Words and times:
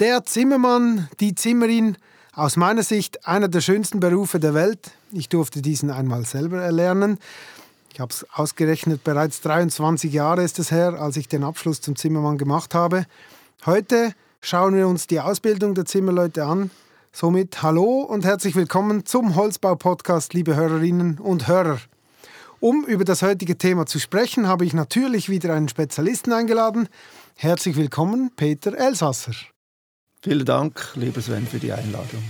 Der 0.00 0.24
Zimmermann, 0.24 1.10
die 1.20 1.34
Zimmerin, 1.34 1.98
aus 2.32 2.56
meiner 2.56 2.82
Sicht 2.82 3.28
einer 3.28 3.48
der 3.48 3.60
schönsten 3.60 4.00
Berufe 4.00 4.40
der 4.40 4.54
Welt. 4.54 4.92
Ich 5.12 5.28
durfte 5.28 5.60
diesen 5.60 5.90
einmal 5.90 6.24
selber 6.24 6.62
erlernen. 6.62 7.18
Ich 7.92 8.00
habe 8.00 8.10
es 8.10 8.24
ausgerechnet, 8.32 9.04
bereits 9.04 9.42
23 9.42 10.10
Jahre 10.10 10.42
ist 10.42 10.58
es 10.58 10.70
her, 10.70 10.94
als 10.98 11.18
ich 11.18 11.28
den 11.28 11.44
Abschluss 11.44 11.82
zum 11.82 11.96
Zimmermann 11.96 12.38
gemacht 12.38 12.72
habe. 12.72 13.04
Heute 13.66 14.14
schauen 14.40 14.74
wir 14.74 14.88
uns 14.88 15.06
die 15.06 15.20
Ausbildung 15.20 15.74
der 15.74 15.84
Zimmerleute 15.84 16.46
an. 16.46 16.70
Somit 17.12 17.62
hallo 17.62 18.00
und 18.00 18.24
herzlich 18.24 18.56
willkommen 18.56 19.04
zum 19.04 19.36
Holzbau-Podcast, 19.36 20.32
liebe 20.32 20.56
Hörerinnen 20.56 21.18
und 21.18 21.46
Hörer. 21.46 21.78
Um 22.58 22.86
über 22.86 23.04
das 23.04 23.20
heutige 23.20 23.58
Thema 23.58 23.84
zu 23.84 23.98
sprechen, 23.98 24.48
habe 24.48 24.64
ich 24.64 24.72
natürlich 24.72 25.28
wieder 25.28 25.52
einen 25.52 25.68
Spezialisten 25.68 26.32
eingeladen. 26.32 26.88
Herzlich 27.34 27.76
willkommen, 27.76 28.30
Peter 28.34 28.74
Elsasser. 28.74 29.34
Vielen 30.22 30.44
Dank, 30.44 30.92
lieber 30.96 31.22
Sven, 31.22 31.46
für 31.46 31.58
die 31.58 31.72
Einladung. 31.72 32.22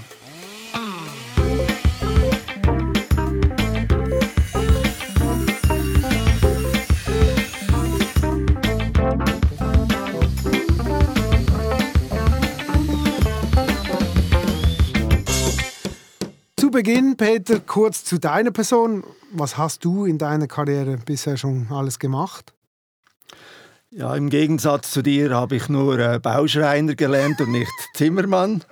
Zu 16.57 16.71
Beginn, 16.71 17.17
Peter, 17.17 17.59
kurz 17.59 18.05
zu 18.05 18.19
deiner 18.19 18.53
Person. 18.53 19.03
Was 19.33 19.59
hast 19.59 19.85
du 19.85 20.05
in 20.05 20.17
deiner 20.17 20.47
Karriere 20.47 20.97
bisher 20.99 21.37
schon 21.37 21.67
alles 21.71 21.99
gemacht? 21.99 22.55
Ja, 23.93 24.15
im 24.15 24.31
Gegensatz 24.31 24.93
zu 24.93 25.03
dir 25.03 25.35
habe 25.35 25.57
ich 25.57 25.69
nur 25.69 25.99
äh, 25.99 26.21
Bauschreiner 26.21 26.95
gelernt 26.95 27.41
und 27.41 27.51
nicht 27.51 27.73
Zimmermann. 27.95 28.63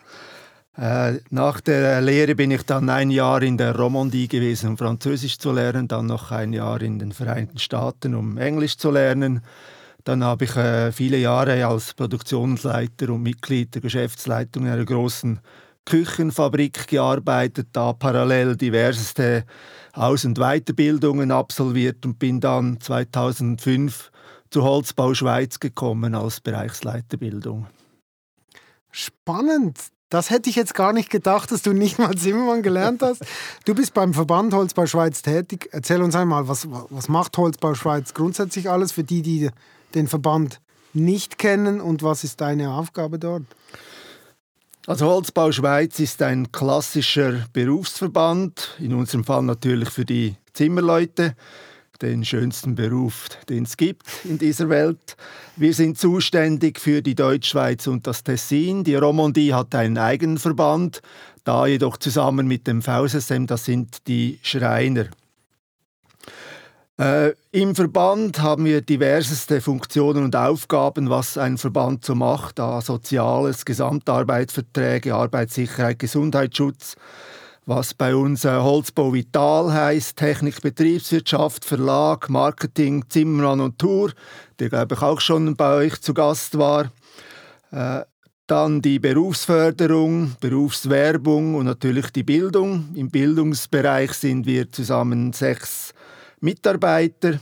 Äh, 0.77 1.15
nach 1.31 1.61
der 1.61 2.01
Lehre 2.01 2.37
bin 2.37 2.53
ich 2.53 2.63
dann 2.63 2.89
ein 2.89 3.11
Jahr 3.11 3.43
in 3.43 3.59
der 3.59 3.75
Romandie 3.75 4.29
gewesen, 4.29 4.71
um 4.71 4.79
Französisch 4.79 5.39
zu 5.39 5.51
lernen, 5.51 5.89
dann 5.89 6.07
noch 6.07 6.31
ein 6.31 6.53
Jahr 6.53 6.81
in 6.83 7.01
den 7.01 7.11
Vereinigten 7.11 7.59
Staaten, 7.59 8.15
um 8.15 8.39
Englisch 8.39 8.77
zu 8.77 8.93
lernen. 8.93 9.41
Dann 10.05 10.23
habe 10.23 10.45
ich 10.45 10.55
äh, 10.55 10.93
viele 10.93 11.17
Jahre 11.17 11.67
als 11.67 11.95
Produktionsleiter 11.95 13.11
und 13.11 13.25
Mitglied 13.25 13.75
der 13.75 13.83
Geschäftsleitung 13.83 14.69
einer 14.69 14.85
großen 14.85 15.41
Küchenfabrik 15.85 16.87
gearbeitet, 16.87 17.71
da 17.73 17.93
parallel 17.93 18.57
diverseste 18.57 19.47
Aus- 19.95 20.25
und 20.25 20.39
Weiterbildungen 20.39 21.33
absolviert 21.33 22.07
und 22.07 22.21
bin 22.21 22.39
dann 22.39 22.81
2005 22.81 24.13
zu 24.51 24.63
Holzbau 24.63 25.15
Schweiz 25.15 25.61
gekommen 25.61 26.15
als 26.15 26.41
Bereichsleiterbildung. 26.41 27.67
Spannend. 28.91 29.79
Das 30.11 30.31
hätte 30.31 30.49
ich 30.49 30.57
jetzt 30.57 30.75
gar 30.75 30.95
nicht 30.95 31.11
gedacht, 31.11 31.53
dass 31.53 31.61
du 31.61 31.75
nicht 31.75 31.99
mal 31.99 32.17
Zimmermann 32.17 32.63
gelernt 32.63 33.03
hast. 33.03 33.23
Du 33.67 33.75
bist 33.75 33.93
beim 33.93 34.15
Verband 34.15 34.55
Holzbau 34.55 34.87
Schweiz 34.87 35.21
tätig. 35.21 35.69
Erzähl 35.71 36.01
uns 36.01 36.17
einmal, 36.17 36.49
was, 36.49 36.67
was 36.71 37.09
macht 37.09 37.37
Holzbau 37.37 37.75
Schweiz 37.75 38.15
grundsätzlich 38.15 38.71
alles 38.71 38.93
für 38.93 39.05
die, 39.05 39.21
die 39.21 39.51
den 39.95 40.09
Verband 40.09 40.61
nicht 40.95 41.37
kennen 41.37 41.81
und 41.83 42.03
was 42.03 42.25
ist 42.25 42.41
deine 42.41 42.73
Aufgabe 42.73 43.19
dort? 43.19 43.45
Also 44.87 45.07
Holzbau 45.07 45.53
Schweiz 45.53 45.99
ist 46.01 46.23
ein 46.23 46.51
klassischer 46.51 47.45
Berufsverband, 47.53 48.77
in 48.79 48.95
unserem 48.95 49.25
Fall 49.25 49.43
natürlich 49.43 49.91
für 49.91 50.07
die 50.07 50.37
Zimmerleute 50.55 51.37
den 52.03 52.25
schönsten 52.25 52.75
Beruf, 52.75 53.29
den 53.49 53.65
es 53.65 53.77
gibt 53.77 54.03
in 54.25 54.39
dieser 54.39 54.69
Welt. 54.69 55.17
Wir 55.57 55.75
sind 55.75 55.99
zuständig 55.99 56.79
für 56.81 57.03
die 57.03 57.15
Deutschschweiz 57.15 57.87
und 57.87 58.07
das 58.07 58.25
Tessin. 58.25 58.85
Die 58.85 58.95
Romandie 58.95 59.55
hat 59.55 59.75
einen 59.75 59.99
eigenen 59.99 60.39
Verband, 60.39 61.03
da 61.45 61.67
jedoch 61.67 61.97
zusammen 61.97 62.47
mit 62.47 62.67
dem 62.67 62.83
VSSM, 62.83 63.47
das 63.47 63.65
sind 63.65 64.07
die 64.07 64.39
Schreiner. 64.43 65.07
Äh, 66.99 67.35
Im 67.53 67.77
Verband 67.77 68.41
haben 68.41 68.65
wir 68.65 68.81
diverseste 68.81 69.61
Funktionen 69.61 70.25
und 70.25 70.35
Aufgaben, 70.35 71.09
was 71.11 71.39
ein 71.39 71.57
Verband 71.57 72.05
so 72.05 72.17
macht, 72.17 72.59
da 72.59 72.81
Soziales, 72.81 73.65
Gesamtarbeitsverträge, 73.65 75.15
Arbeitssicherheit, 75.15 76.01
Gesundheitsschutz, 76.01 76.97
was 77.69 77.93
bei 77.93 78.17
uns 78.17 78.47
äh, 78.47 78.57
Holzbau 78.57 79.13
Vital 79.13 79.71
heißt, 79.71 80.17
Technik, 80.17 80.63
Betriebswirtschaft, 80.63 81.67
Verlag, 81.67 82.31
Marketing, 82.31 83.05
Zimmermann 83.11 83.61
und 83.61 83.79
Tour, 83.79 84.13
der 84.59 84.71
glaube 84.71 84.95
ich 84.95 85.03
auch 85.03 85.21
schon 85.21 85.55
bei 85.55 85.75
euch 85.75 86.01
zu 86.01 86.15
Gast 86.15 86.57
war. 86.57 86.91
Äh, 87.71 88.01
dann 88.47 88.81
die 88.81 88.99
Berufsförderung, 88.99 90.35
Berufswerbung 90.41 91.57
und 91.57 91.67
natürlich 91.67 92.11
die 92.11 92.23
Bildung. 92.23 92.89
Im 92.95 93.11
Bildungsbereich 93.11 94.15
sind 94.15 94.47
wir 94.47 94.73
zusammen 94.73 95.35
sechs 95.35 95.93
Mitarbeiter 96.41 97.39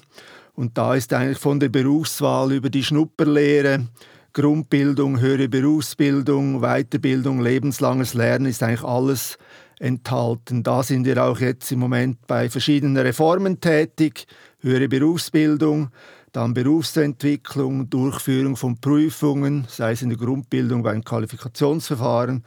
und 0.55 0.77
da 0.77 0.97
ist 0.97 1.13
eigentlich 1.13 1.39
von 1.39 1.61
der 1.61 1.69
Berufswahl 1.69 2.51
über 2.51 2.69
die 2.69 2.83
Schnupperlehre, 2.83 3.87
Grundbildung, 4.33 5.21
höhere 5.21 5.49
Berufsbildung, 5.49 6.63
Weiterbildung, 6.63 7.41
lebenslanges 7.41 8.15
Lernen 8.15 8.47
ist 8.47 8.65
eigentlich 8.65 8.83
alles 8.83 9.39
enthalten. 9.79 10.63
Da 10.63 10.83
sind 10.83 11.05
wir 11.05 11.23
auch 11.23 11.39
jetzt 11.39 11.71
im 11.73 11.81
Moment 11.81 12.27
bei 12.27 12.49
verschiedenen 12.49 12.97
Reformen 12.97 13.61
tätig, 13.61 14.27
höhere 14.61 14.89
Berufsbildung, 14.89 15.91
dann 16.33 16.55
Berufsentwicklung, 16.55 17.89
Durchführung 17.89 18.57
von 18.57 18.79
Prüfungen, 18.79 19.67
sei 19.69 19.93
es 19.93 20.03
in 20.03 20.11
der 20.11 20.19
Grundbildung 20.19 20.83
beim 20.83 21.03
Qualifikationsverfahren 21.03 22.45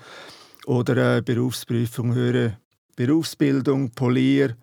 oder 0.65 1.17
äh, 1.17 1.21
Berufsprüfung, 1.21 2.13
höhere 2.13 2.57
Berufsbildung, 2.95 3.91
Polier, 3.91 4.55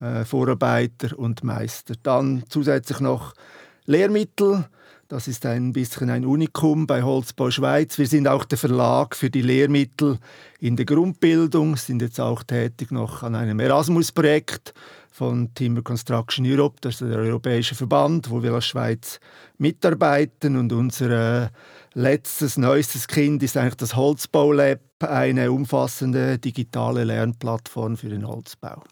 äh, 0.00 0.24
Vorarbeiter 0.24 1.18
und 1.18 1.44
Meister. 1.44 1.94
Dann 2.02 2.44
zusätzlich 2.48 3.00
noch 3.00 3.34
Lehrmittel, 3.86 4.64
das 5.12 5.28
ist 5.28 5.44
ein 5.44 5.74
bisschen 5.74 6.08
ein 6.08 6.24
Unikum 6.24 6.86
bei 6.86 7.02
Holzbau 7.02 7.50
Schweiz. 7.50 7.98
Wir 7.98 8.06
sind 8.06 8.26
auch 8.26 8.46
der 8.46 8.56
Verlag 8.56 9.14
für 9.14 9.28
die 9.28 9.42
Lehrmittel 9.42 10.18
in 10.58 10.74
der 10.74 10.86
Grundbildung, 10.86 11.76
sind 11.76 12.00
jetzt 12.00 12.18
auch 12.18 12.42
tätig 12.42 12.90
noch 12.90 13.22
an 13.22 13.34
einem 13.34 13.60
Erasmus-Projekt 13.60 14.72
von 15.10 15.52
Timber 15.54 15.82
Construction 15.82 16.46
Europe, 16.46 16.76
das 16.80 17.02
ist 17.02 17.10
der 17.10 17.18
europäische 17.18 17.74
Verband, 17.74 18.30
wo 18.30 18.42
wir 18.42 18.54
als 18.54 18.64
Schweiz 18.64 19.20
mitarbeiten. 19.58 20.56
Und 20.56 20.72
unser 20.72 21.42
äh, 21.42 21.48
letztes, 21.92 22.56
neuestes 22.56 23.06
Kind 23.06 23.42
ist 23.42 23.58
eigentlich 23.58 23.76
das 23.76 23.94
Holzbau 23.94 24.50
Lab, 24.52 24.80
eine 25.00 25.52
umfassende 25.52 26.38
digitale 26.38 27.04
Lernplattform 27.04 27.98
für 27.98 28.08
den 28.08 28.26
Holzbau. 28.26 28.82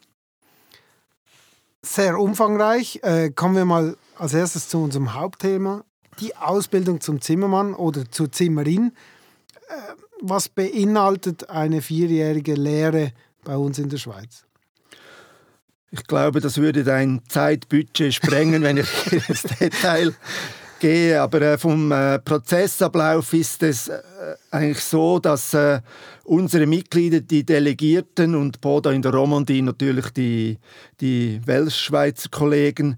Sehr 1.81 2.19
umfangreich. 2.19 3.01
Äh, 3.03 3.31
kommen 3.31 3.57
wir 3.57 3.65
mal 3.65 3.97
als 4.19 4.35
erstes 4.35 4.69
zu 4.69 4.83
unserem 4.83 5.15
Hauptthema 5.15 5.83
die 6.21 6.37
Ausbildung 6.37 7.01
zum 7.01 7.21
Zimmermann 7.21 7.75
oder 7.75 8.11
zur 8.11 8.31
Zimmerin. 8.31 8.93
Äh, 9.69 9.75
was 10.21 10.49
beinhaltet 10.49 11.49
eine 11.49 11.83
vierjährige 11.83 12.55
Lehre 12.55 13.13
bei 13.45 13.57
uns 13.57 13.79
in 13.79 13.89
der 13.89 13.97
Schweiz? 13.97 14.45
Ich 15.91 16.05
glaube, 16.05 16.41
das 16.41 16.59
würde 16.59 16.85
dein 16.85 17.23
Zeitbudget 17.29 18.15
sprengen, 18.15 18.63
wenn 18.63 18.77
ich 18.77 19.13
ins 19.29 19.43
Detail 19.43 20.15
gehe. 20.79 21.21
Aber 21.21 21.43
äh, 21.43 21.59
vom 21.59 21.91
äh, 21.91 22.19
Prozessablauf 22.21 23.33
ist 23.33 23.63
es 23.63 23.91
eigentlich 24.51 24.81
so, 24.81 25.19
dass 25.19 25.57
unsere 26.25 26.67
Mitglieder, 26.67 27.21
die 27.21 27.45
Delegierten 27.45 28.35
und 28.35 28.61
Boda 28.61 28.93
in 28.93 29.03
der 29.03 29.13
Romandie 29.13 29.63
natürlich 29.63 30.11
die, 30.11 30.59
die 31.01 31.41
Welschschweizer 31.45 32.29
Kollegen, 32.31 32.97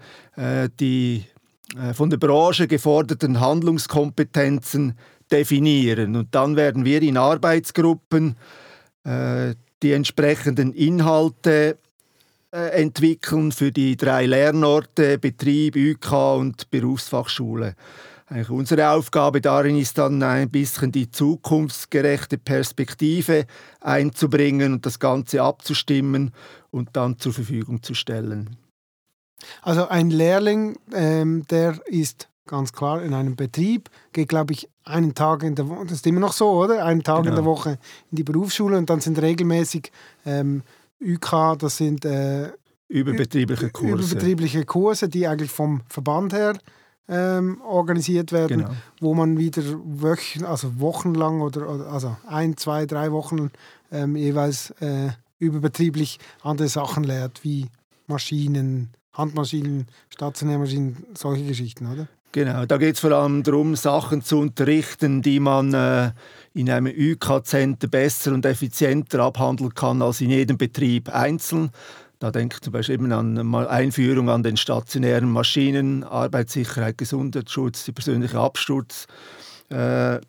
die 0.80 1.24
von 1.94 2.10
der 2.10 2.18
Branche 2.18 2.68
geforderten 2.68 3.40
Handlungskompetenzen 3.40 4.94
definieren. 5.30 6.16
Und 6.16 6.34
dann 6.34 6.56
werden 6.56 6.84
wir 6.84 7.02
in 7.02 7.16
Arbeitsgruppen 7.16 8.36
äh, 9.04 9.54
die 9.82 9.92
entsprechenden 9.92 10.72
Inhalte 10.72 11.78
äh, 12.52 12.80
entwickeln 12.80 13.50
für 13.50 13.72
die 13.72 13.96
drei 13.96 14.26
Lernorte 14.26 15.18
Betrieb, 15.18 15.74
UK 15.76 16.12
und 16.36 16.70
Berufsfachschule. 16.70 17.74
Eigentlich 18.26 18.50
unsere 18.50 18.90
Aufgabe 18.90 19.40
darin 19.40 19.76
ist 19.76 19.98
dann 19.98 20.22
ein 20.22 20.48
bisschen 20.48 20.92
die 20.92 21.10
zukunftsgerechte 21.10 22.38
Perspektive 22.38 23.46
einzubringen 23.80 24.74
und 24.74 24.86
das 24.86 24.98
Ganze 24.98 25.42
abzustimmen 25.42 26.32
und 26.70 26.90
dann 26.92 27.18
zur 27.18 27.32
Verfügung 27.32 27.82
zu 27.82 27.94
stellen. 27.94 28.56
Also 29.62 29.88
ein 29.88 30.10
Lehrling, 30.10 30.78
ähm, 30.92 31.44
der 31.50 31.80
ist 31.86 32.28
ganz 32.46 32.72
klar 32.72 33.02
in 33.02 33.14
einem 33.14 33.36
Betrieb, 33.36 33.88
geht, 34.12 34.28
glaube 34.28 34.52
ich, 34.52 34.68
einen 34.84 35.14
Tag 35.14 35.42
in 35.42 35.54
der 35.54 35.68
Woche, 35.68 35.84
das 35.84 35.98
ist 35.98 36.06
immer 36.06 36.20
noch 36.20 36.32
so, 36.32 36.50
oder? 36.50 36.84
Einen 36.84 37.02
Tag 37.02 37.22
genau. 37.22 37.30
in 37.30 37.34
der 37.34 37.44
genau. 37.44 37.50
Woche 37.50 37.78
in 38.10 38.16
die 38.16 38.24
Berufsschule 38.24 38.76
und 38.76 38.90
dann 38.90 39.00
sind 39.00 39.20
regelmäßig 39.20 39.92
ähm, 40.26 40.62
UK, 41.00 41.58
das 41.58 41.76
sind 41.76 42.04
äh, 42.04 42.50
überbetriebliche 42.88 43.70
Kurse. 43.70 43.94
Überbetriebliche 43.94 44.64
Kurse, 44.64 45.08
die 45.08 45.26
eigentlich 45.26 45.50
vom 45.50 45.82
Verband 45.88 46.32
her 46.32 46.58
ähm, 47.08 47.60
organisiert 47.62 48.32
werden, 48.32 48.58
genau. 48.58 48.70
wo 49.00 49.14
man 49.14 49.38
wieder 49.38 49.62
wöch 49.84 50.40
also 50.44 50.80
wochenlang 50.80 51.40
oder, 51.40 51.68
oder, 51.68 51.86
also 51.86 52.16
ein, 52.26 52.56
zwei, 52.56 52.86
drei 52.86 53.12
Wochen 53.12 53.50
ähm, 53.90 54.16
jeweils 54.16 54.70
äh, 54.80 55.10
überbetrieblich 55.38 56.18
andere 56.42 56.68
Sachen 56.68 57.04
lernt, 57.04 57.44
wie 57.44 57.66
Maschinen, 58.06 58.90
Handmaschinen, 59.12 59.86
Stationärmaschinen, 60.10 61.04
solche 61.14 61.44
Geschichten, 61.44 61.86
oder? 61.92 62.08
Genau, 62.32 62.64
da 62.64 62.78
geht 62.78 62.94
es 62.94 63.00
vor 63.00 63.12
allem 63.12 63.42
darum, 63.42 63.76
Sachen 63.76 64.22
zu 64.22 64.38
unterrichten, 64.38 65.20
die 65.20 65.38
man 65.38 65.74
äh, 65.74 66.12
in 66.54 66.70
einem 66.70 66.86
UK-Center 66.86 67.88
besser 67.88 68.32
und 68.32 68.46
effizienter 68.46 69.20
abhandeln 69.20 69.74
kann 69.74 70.00
als 70.00 70.22
in 70.22 70.30
jedem 70.30 70.56
Betrieb 70.56 71.10
einzeln. 71.10 71.70
Da 72.20 72.30
denke 72.30 72.54
ich 72.56 72.62
zum 72.62 72.72
Beispiel 72.72 72.94
eben 72.94 73.12
an 73.12 73.54
Einführung 73.54 74.30
an 74.30 74.42
den 74.42 74.56
stationären 74.56 75.30
Maschinen, 75.30 76.04
Arbeitssicherheit, 76.04 76.96
Gesundheitsschutz, 76.96 77.84
die 77.84 77.92
persönliche 77.92 78.38
Absturz. 78.38 79.06
Äh, 79.68 80.20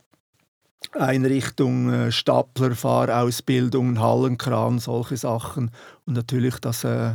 äh, 0.95 2.11
Stapler, 2.11 2.75
Fahrausbildung, 2.75 3.99
Hallenkran, 4.01 4.79
solche 4.79 5.15
Sachen 5.15 5.71
und 6.05 6.15
natürlich 6.15 6.55
das 6.59 6.83
äh, 6.83 7.13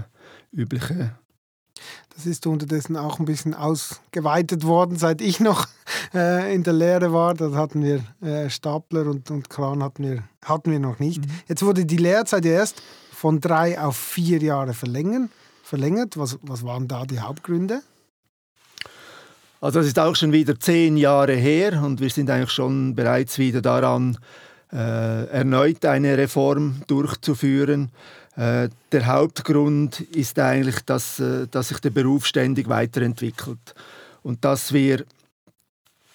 übliche 0.52 1.17
das 2.18 2.26
ist 2.26 2.48
unterdessen 2.48 2.96
auch 2.96 3.20
ein 3.20 3.26
bisschen 3.26 3.54
ausgeweitet 3.54 4.64
worden, 4.64 4.98
seit 4.98 5.20
ich 5.20 5.38
noch 5.38 5.68
äh, 6.14 6.52
in 6.52 6.64
der 6.64 6.72
Lehre 6.72 7.12
war. 7.12 7.34
Da 7.34 7.52
hatten 7.52 7.80
wir 7.80 8.02
äh, 8.28 8.50
Stapler 8.50 9.06
und, 9.06 9.30
und 9.30 9.48
Kran 9.48 9.84
hatten 9.84 10.02
wir, 10.02 10.24
hatten 10.44 10.72
wir 10.72 10.80
noch 10.80 10.98
nicht. 10.98 11.24
Mhm. 11.24 11.30
Jetzt 11.46 11.62
wurde 11.62 11.84
die 11.84 11.96
Lehrzeit 11.96 12.44
erst 12.44 12.82
von 13.12 13.40
drei 13.40 13.80
auf 13.80 13.96
vier 13.96 14.40
Jahre 14.40 14.74
verlängern, 14.74 15.30
verlängert. 15.62 16.18
Was, 16.18 16.40
was 16.42 16.64
waren 16.64 16.88
da 16.88 17.04
die 17.04 17.20
Hauptgründe? 17.20 17.82
Also 19.60 19.78
das 19.78 19.86
ist 19.86 19.98
auch 20.00 20.16
schon 20.16 20.32
wieder 20.32 20.58
zehn 20.58 20.96
Jahre 20.96 21.34
her 21.34 21.80
und 21.84 22.00
wir 22.00 22.10
sind 22.10 22.30
eigentlich 22.30 22.50
schon 22.50 22.96
bereits 22.96 23.38
wieder 23.38 23.62
daran, 23.62 24.18
erneut 24.76 25.84
eine 25.84 26.18
Reform 26.18 26.82
durchzuführen. 26.86 27.90
Äh, 28.38 28.68
der 28.92 29.06
Hauptgrund 29.06 30.00
ist 30.00 30.38
eigentlich, 30.38 30.80
dass, 30.86 31.18
äh, 31.18 31.48
dass 31.50 31.68
sich 31.68 31.80
der 31.80 31.90
Beruf 31.90 32.24
ständig 32.24 32.68
weiterentwickelt 32.68 33.74
und 34.22 34.44
dass 34.44 34.72
wir 34.72 35.04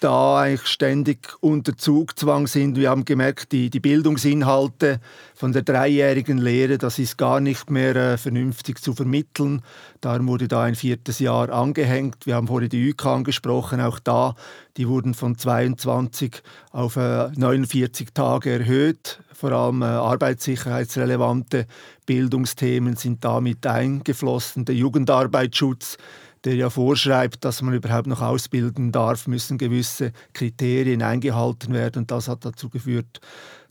da 0.04 0.40
eigentlich 0.40 0.66
ständig 0.66 1.32
unter 1.40 1.78
Zugzwang 1.78 2.46
sind. 2.46 2.76
Wir 2.76 2.90
haben 2.90 3.06
gemerkt, 3.06 3.52
die, 3.52 3.70
die 3.70 3.80
Bildungsinhalte 3.80 5.00
von 5.34 5.52
der 5.52 5.62
dreijährigen 5.62 6.36
Lehre, 6.36 6.76
das 6.76 6.98
ist 6.98 7.16
gar 7.16 7.40
nicht 7.40 7.70
mehr 7.70 7.96
äh, 7.96 8.18
vernünftig 8.18 8.82
zu 8.82 8.92
vermitteln. 8.92 9.62
Darum 10.02 10.28
wurde 10.28 10.46
da 10.46 10.62
ein 10.62 10.74
viertes 10.74 11.20
Jahr 11.20 11.48
angehängt. 11.48 12.26
Wir 12.26 12.34
haben 12.34 12.48
vorhin 12.48 12.68
die 12.68 12.92
UK 12.92 13.06
angesprochen, 13.06 13.80
auch 13.80 13.98
da, 13.98 14.34
die 14.76 14.88
wurden 14.88 15.14
von 15.14 15.38
22 15.38 16.42
auf 16.70 16.96
äh, 16.96 17.30
49 17.34 18.12
Tage 18.12 18.50
erhöht. 18.50 19.20
Vor 19.32 19.52
allem 19.52 19.80
äh, 19.80 19.86
arbeitssicherheitsrelevante 19.86 21.66
Bildungsthemen 22.04 22.96
sind 22.96 23.24
damit 23.24 23.66
eingeflossen. 23.66 24.66
Der 24.66 24.74
Jugendarbeitsschutz 24.74 25.96
der 26.44 26.54
ja 26.54 26.70
vorschreibt, 26.70 27.44
dass 27.44 27.62
man 27.62 27.74
überhaupt 27.74 28.06
noch 28.06 28.20
ausbilden 28.20 28.92
darf, 28.92 29.26
müssen 29.26 29.58
gewisse 29.58 30.12
Kriterien 30.32 31.02
eingehalten 31.02 31.72
werden. 31.72 32.00
Und 32.00 32.10
das 32.10 32.28
hat 32.28 32.44
dazu 32.44 32.68
geführt, 32.68 33.20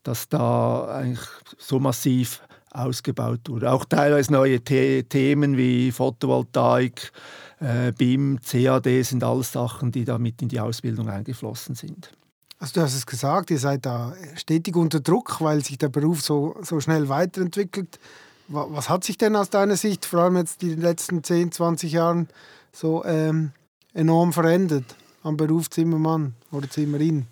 dass 0.03 0.27
da 0.29 0.87
eigentlich 0.87 1.27
so 1.57 1.79
massiv 1.79 2.41
ausgebaut 2.71 3.41
wurde. 3.47 3.71
Auch 3.71 3.85
teilweise 3.85 4.33
neue 4.33 4.59
The 4.67 5.03
Themen 5.03 5.57
wie 5.57 5.91
Photovoltaik, 5.91 7.11
äh, 7.59 7.91
BIM, 7.91 8.39
CAD 8.41 9.03
sind 9.03 9.23
alles 9.23 9.51
Sachen, 9.51 9.91
die 9.91 10.05
da 10.05 10.17
mit 10.17 10.41
in 10.41 10.49
die 10.49 10.59
Ausbildung 10.59 11.09
eingeflossen 11.09 11.75
sind. 11.75 12.11
Also 12.59 12.75
du 12.75 12.81
hast 12.81 12.95
es 12.95 13.05
gesagt, 13.05 13.51
ihr 13.51 13.59
seid 13.59 13.85
da 13.85 14.13
stetig 14.35 14.75
unter 14.75 15.01
Druck, 15.01 15.41
weil 15.41 15.63
sich 15.63 15.77
der 15.77 15.89
Beruf 15.89 16.21
so, 16.21 16.55
so 16.61 16.79
schnell 16.79 17.09
weiterentwickelt. 17.09 17.99
Was 18.47 18.89
hat 18.89 19.03
sich 19.03 19.17
denn 19.17 19.35
aus 19.35 19.49
deiner 19.49 19.75
Sicht, 19.75 20.05
vor 20.05 20.21
allem 20.21 20.37
jetzt 20.37 20.61
die 20.61 20.75
letzten 20.75 21.23
10, 21.23 21.51
20 21.51 21.91
Jahren, 21.91 22.27
so 22.73 23.05
ähm, 23.05 23.51
enorm 23.93 24.33
verändert 24.33 24.95
am 25.21 25.37
Beruf 25.37 25.69
Zimmermann 25.69 26.33
oder 26.51 26.69
Zimmerin? 26.69 27.27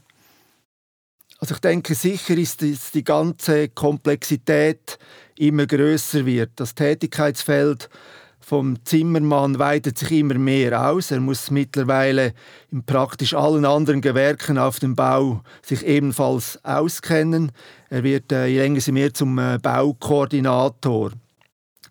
Also 1.39 1.55
ich 1.55 1.61
denke, 1.61 1.95
sicher 1.95 2.37
ist, 2.37 2.61
dass 2.61 2.91
die 2.91 3.03
ganze 3.03 3.69
Komplexität 3.69 4.99
immer 5.37 5.65
größer 5.65 6.25
wird. 6.25 6.51
Das 6.57 6.75
Tätigkeitsfeld 6.75 7.89
vom 8.39 8.83
Zimmermann 8.85 9.57
weitet 9.57 9.97
sich 9.97 10.11
immer 10.11 10.35
mehr 10.35 10.89
aus. 10.89 11.09
Er 11.09 11.19
muss 11.19 11.49
mittlerweile 11.49 12.33
in 12.71 12.83
praktisch 12.83 13.33
allen 13.33 13.65
anderen 13.65 14.01
Gewerken 14.01 14.59
auf 14.59 14.79
dem 14.79 14.95
Bau 14.95 15.41
sich 15.63 15.85
ebenfalls 15.85 16.63
auskennen. 16.63 17.51
Er 17.89 18.03
wird 18.03 18.31
äh, 18.31 18.45
je 18.45 18.59
länger 18.59 18.81
sie 18.81 18.91
mehr 18.91 19.13
zum 19.13 19.39
äh, 19.39 19.57
Baukoordinator. 19.59 21.11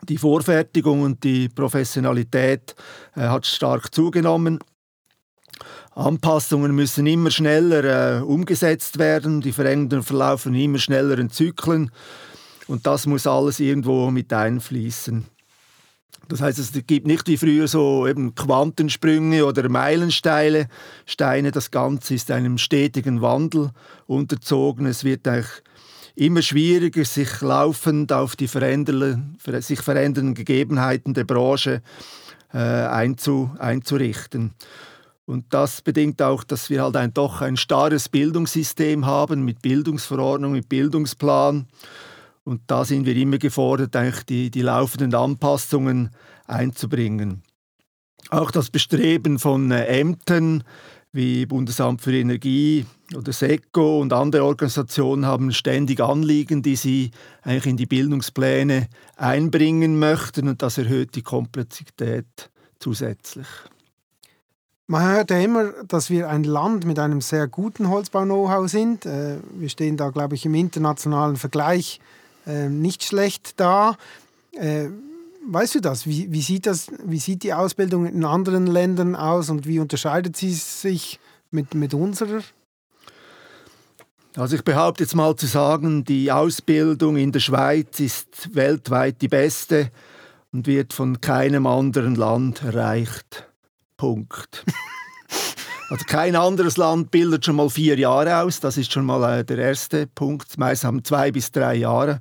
Die 0.08 0.18
Vorfertigung 0.18 1.02
und 1.02 1.22
die 1.24 1.48
Professionalität 1.48 2.74
äh, 3.14 3.22
hat 3.22 3.46
stark 3.46 3.94
zugenommen. 3.94 4.58
Anpassungen 5.94 6.74
müssen 6.74 7.06
immer 7.06 7.30
schneller 7.30 8.18
äh, 8.18 8.22
umgesetzt 8.22 8.98
werden. 8.98 9.40
Die 9.40 9.52
Veränderungen 9.52 10.04
verlaufen 10.04 10.54
immer 10.54 10.78
schnelleren 10.78 11.30
Zyklen. 11.30 11.90
Und 12.66 12.86
das 12.86 13.06
muss 13.06 13.26
alles 13.26 13.60
irgendwo 13.60 14.10
mit 14.10 14.32
einfließen. 14.32 15.26
Das 16.28 16.40
heißt, 16.40 16.60
es 16.60 16.72
gibt 16.86 17.08
nicht 17.08 17.26
wie 17.26 17.36
früher 17.36 17.66
so 17.66 18.06
eben 18.06 18.36
Quantensprünge 18.36 19.44
oder 19.44 19.68
Meilensteine. 19.68 20.68
Steine, 21.04 21.50
das 21.50 21.72
Ganze 21.72 22.14
ist 22.14 22.30
einem 22.30 22.56
stetigen 22.56 23.20
Wandel 23.20 23.70
unterzogen. 24.06 24.86
Es 24.86 25.02
wird 25.02 25.26
eigentlich 25.26 25.50
immer 26.20 26.42
schwieriger, 26.42 27.04
sich 27.04 27.40
laufend 27.40 28.12
auf 28.12 28.36
die 28.36 28.46
sich 28.46 29.80
verändernden 29.80 30.34
Gegebenheiten 30.34 31.14
der 31.14 31.24
Branche 31.24 31.82
äh, 32.52 32.58
einzu, 32.58 33.50
einzurichten. 33.58 34.52
Und 35.24 35.46
das 35.50 35.80
bedingt 35.80 36.20
auch, 36.20 36.44
dass 36.44 36.68
wir 36.68 36.82
halt 36.82 36.96
ein, 36.96 37.14
doch 37.14 37.40
ein 37.40 37.56
starres 37.56 38.10
Bildungssystem 38.10 39.06
haben 39.06 39.44
mit 39.44 39.62
Bildungsverordnung, 39.62 40.52
mit 40.52 40.68
Bildungsplan. 40.68 41.66
Und 42.44 42.62
da 42.66 42.84
sind 42.84 43.06
wir 43.06 43.16
immer 43.16 43.38
gefordert, 43.38 43.96
eigentlich 43.96 44.24
die, 44.24 44.50
die 44.50 44.62
laufenden 44.62 45.14
Anpassungen 45.14 46.10
einzubringen. 46.46 47.42
Auch 48.28 48.50
das 48.50 48.68
Bestreben 48.68 49.38
von 49.38 49.70
äh, 49.70 49.86
Ämtern 49.86 50.64
wie 51.12 51.46
Bundesamt 51.46 52.02
für 52.02 52.12
Energie, 52.12 52.84
oder 53.16 53.32
SECO 53.32 54.00
und 54.00 54.12
andere 54.12 54.44
Organisationen 54.44 55.26
haben 55.26 55.52
ständig 55.52 56.00
Anliegen, 56.00 56.62
die 56.62 56.76
sie 56.76 57.10
eigentlich 57.42 57.66
in 57.66 57.76
die 57.76 57.86
Bildungspläne 57.86 58.88
einbringen 59.16 59.98
möchten 59.98 60.48
und 60.48 60.62
das 60.62 60.78
erhöht 60.78 61.14
die 61.14 61.22
Komplexität 61.22 62.50
zusätzlich. 62.78 63.46
Man 64.86 65.06
hört 65.06 65.30
ja 65.30 65.38
immer, 65.38 65.72
dass 65.86 66.10
wir 66.10 66.28
ein 66.28 66.42
Land 66.42 66.84
mit 66.84 66.98
einem 66.98 67.20
sehr 67.20 67.46
guten 67.46 67.88
Holzbau-Know-how 67.88 68.68
sind. 68.68 69.06
Äh, 69.06 69.36
wir 69.54 69.68
stehen 69.68 69.96
da, 69.96 70.10
glaube 70.10 70.34
ich, 70.34 70.44
im 70.44 70.54
internationalen 70.56 71.36
Vergleich 71.36 72.00
äh, 72.44 72.68
nicht 72.68 73.04
schlecht 73.04 73.60
da. 73.60 73.96
Äh, 74.50 74.88
weißt 75.46 75.76
du 75.76 75.80
das? 75.80 76.08
Wie, 76.08 76.32
wie, 76.32 76.42
sieht 76.42 76.66
das? 76.66 76.88
wie 77.04 77.20
sieht 77.20 77.44
die 77.44 77.54
Ausbildung 77.54 78.04
in 78.04 78.24
anderen 78.24 78.66
Ländern 78.66 79.14
aus 79.14 79.48
und 79.48 79.64
wie 79.64 79.78
unterscheidet 79.78 80.36
sie 80.36 80.52
sich 80.52 81.20
mit, 81.52 81.74
mit 81.74 81.94
unserer? 81.94 82.42
Also 84.36 84.56
ich 84.56 84.62
behaupte 84.62 85.02
jetzt 85.02 85.14
mal 85.14 85.34
zu 85.34 85.46
sagen, 85.46 86.04
die 86.04 86.30
Ausbildung 86.30 87.16
in 87.16 87.32
der 87.32 87.40
Schweiz 87.40 87.98
ist 87.98 88.54
weltweit 88.54 89.20
die 89.22 89.28
beste 89.28 89.90
und 90.52 90.66
wird 90.66 90.92
von 90.92 91.20
keinem 91.20 91.66
anderen 91.66 92.14
Land 92.14 92.62
erreicht. 92.62 93.48
Punkt. 93.96 94.64
Also 95.92 96.04
kein 96.06 96.36
anderes 96.36 96.76
Land 96.76 97.10
bildet 97.10 97.44
schon 97.44 97.56
mal 97.56 97.68
vier 97.68 97.98
Jahre 97.98 98.36
aus. 98.42 98.60
Das 98.60 98.76
ist 98.76 98.92
schon 98.92 99.04
mal 99.04 99.40
äh, 99.40 99.44
der 99.44 99.58
erste 99.58 100.06
Punkt. 100.06 100.56
Meist 100.56 100.84
haben 100.84 101.02
zwei 101.02 101.32
bis 101.32 101.50
drei 101.50 101.74
Jahre. 101.74 102.18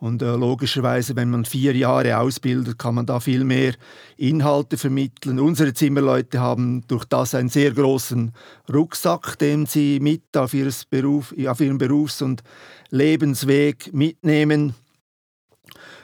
Und 0.00 0.22
äh, 0.22 0.34
logischerweise, 0.34 1.14
wenn 1.14 1.28
man 1.28 1.44
vier 1.44 1.76
Jahre 1.76 2.18
ausbildet, 2.18 2.78
kann 2.78 2.94
man 2.94 3.04
da 3.04 3.20
viel 3.20 3.44
mehr 3.44 3.74
Inhalte 4.16 4.78
vermitteln. 4.78 5.38
Unsere 5.38 5.74
Zimmerleute 5.74 6.40
haben 6.40 6.82
durch 6.88 7.04
das 7.04 7.34
einen 7.34 7.50
sehr 7.50 7.72
großen 7.72 8.32
Rucksack, 8.72 9.38
den 9.38 9.66
sie 9.66 10.00
mit 10.00 10.34
auf, 10.38 10.52
Beruf, 10.88 11.34
auf 11.46 11.60
ihren 11.60 11.76
Berufs- 11.76 12.22
und 12.22 12.42
Lebensweg 12.88 13.92
mitnehmen. 13.92 14.74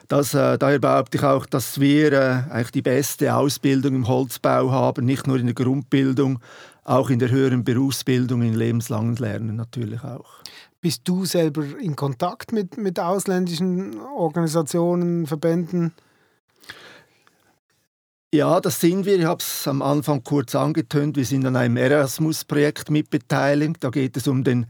Das, 0.08 0.34
äh, 0.34 0.58
daher 0.58 0.78
behaupte 0.78 1.16
ich 1.16 1.24
auch, 1.24 1.46
dass 1.46 1.80
wir 1.80 2.12
äh, 2.12 2.42
eigentlich 2.50 2.72
die 2.72 2.82
beste 2.82 3.34
Ausbildung 3.34 3.94
im 3.94 4.08
Holzbau 4.08 4.70
haben, 4.70 5.06
nicht 5.06 5.26
nur 5.26 5.38
in 5.38 5.46
der 5.46 5.54
Grundbildung, 5.54 6.38
auch 6.84 7.08
in 7.08 7.18
der 7.18 7.30
höheren 7.30 7.64
Berufsbildung, 7.64 8.42
in 8.42 8.54
lebenslangen 8.54 9.16
Lernen 9.16 9.56
natürlich 9.56 10.04
auch. 10.04 10.42
Bist 10.80 11.02
du 11.04 11.24
selber 11.24 11.64
in 11.78 11.96
Kontakt 11.96 12.52
mit, 12.52 12.76
mit 12.76 13.00
ausländischen 13.00 13.98
Organisationen, 14.00 15.26
Verbänden? 15.26 15.92
Ja, 18.34 18.60
das 18.60 18.80
sind 18.80 19.06
wir. 19.06 19.18
Ich 19.18 19.24
habe 19.24 19.40
es 19.40 19.66
am 19.66 19.80
Anfang 19.82 20.22
kurz 20.22 20.54
angetönt. 20.54 21.16
Wir 21.16 21.24
sind 21.24 21.46
an 21.46 21.56
einem 21.56 21.76
Erasmus-Projekt 21.76 22.90
mitbeteiligt. 22.90 23.82
Da 23.82 23.90
geht 23.90 24.16
es 24.16 24.28
um 24.28 24.44
den 24.44 24.66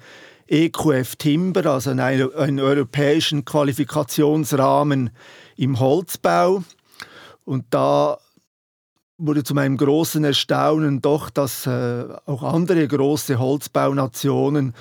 EQF 0.47 1.17
Timber, 1.17 1.67
also 1.67 1.91
einen, 1.91 2.35
einen 2.35 2.61
europäischen 2.61 3.45
Qualifikationsrahmen 3.45 5.11
im 5.57 5.81
Holzbau. 5.81 6.63
Und 7.45 7.65
da 7.71 8.19
wurde 9.19 9.43
zu 9.43 9.55
meinem 9.55 9.77
großen 9.77 10.23
Erstaunen 10.23 11.01
doch, 11.01 11.31
dass 11.31 11.67
äh, 11.67 12.05
auch 12.27 12.43
andere 12.43 12.87
große 12.87 13.39
Holzbaunationen 13.39 14.75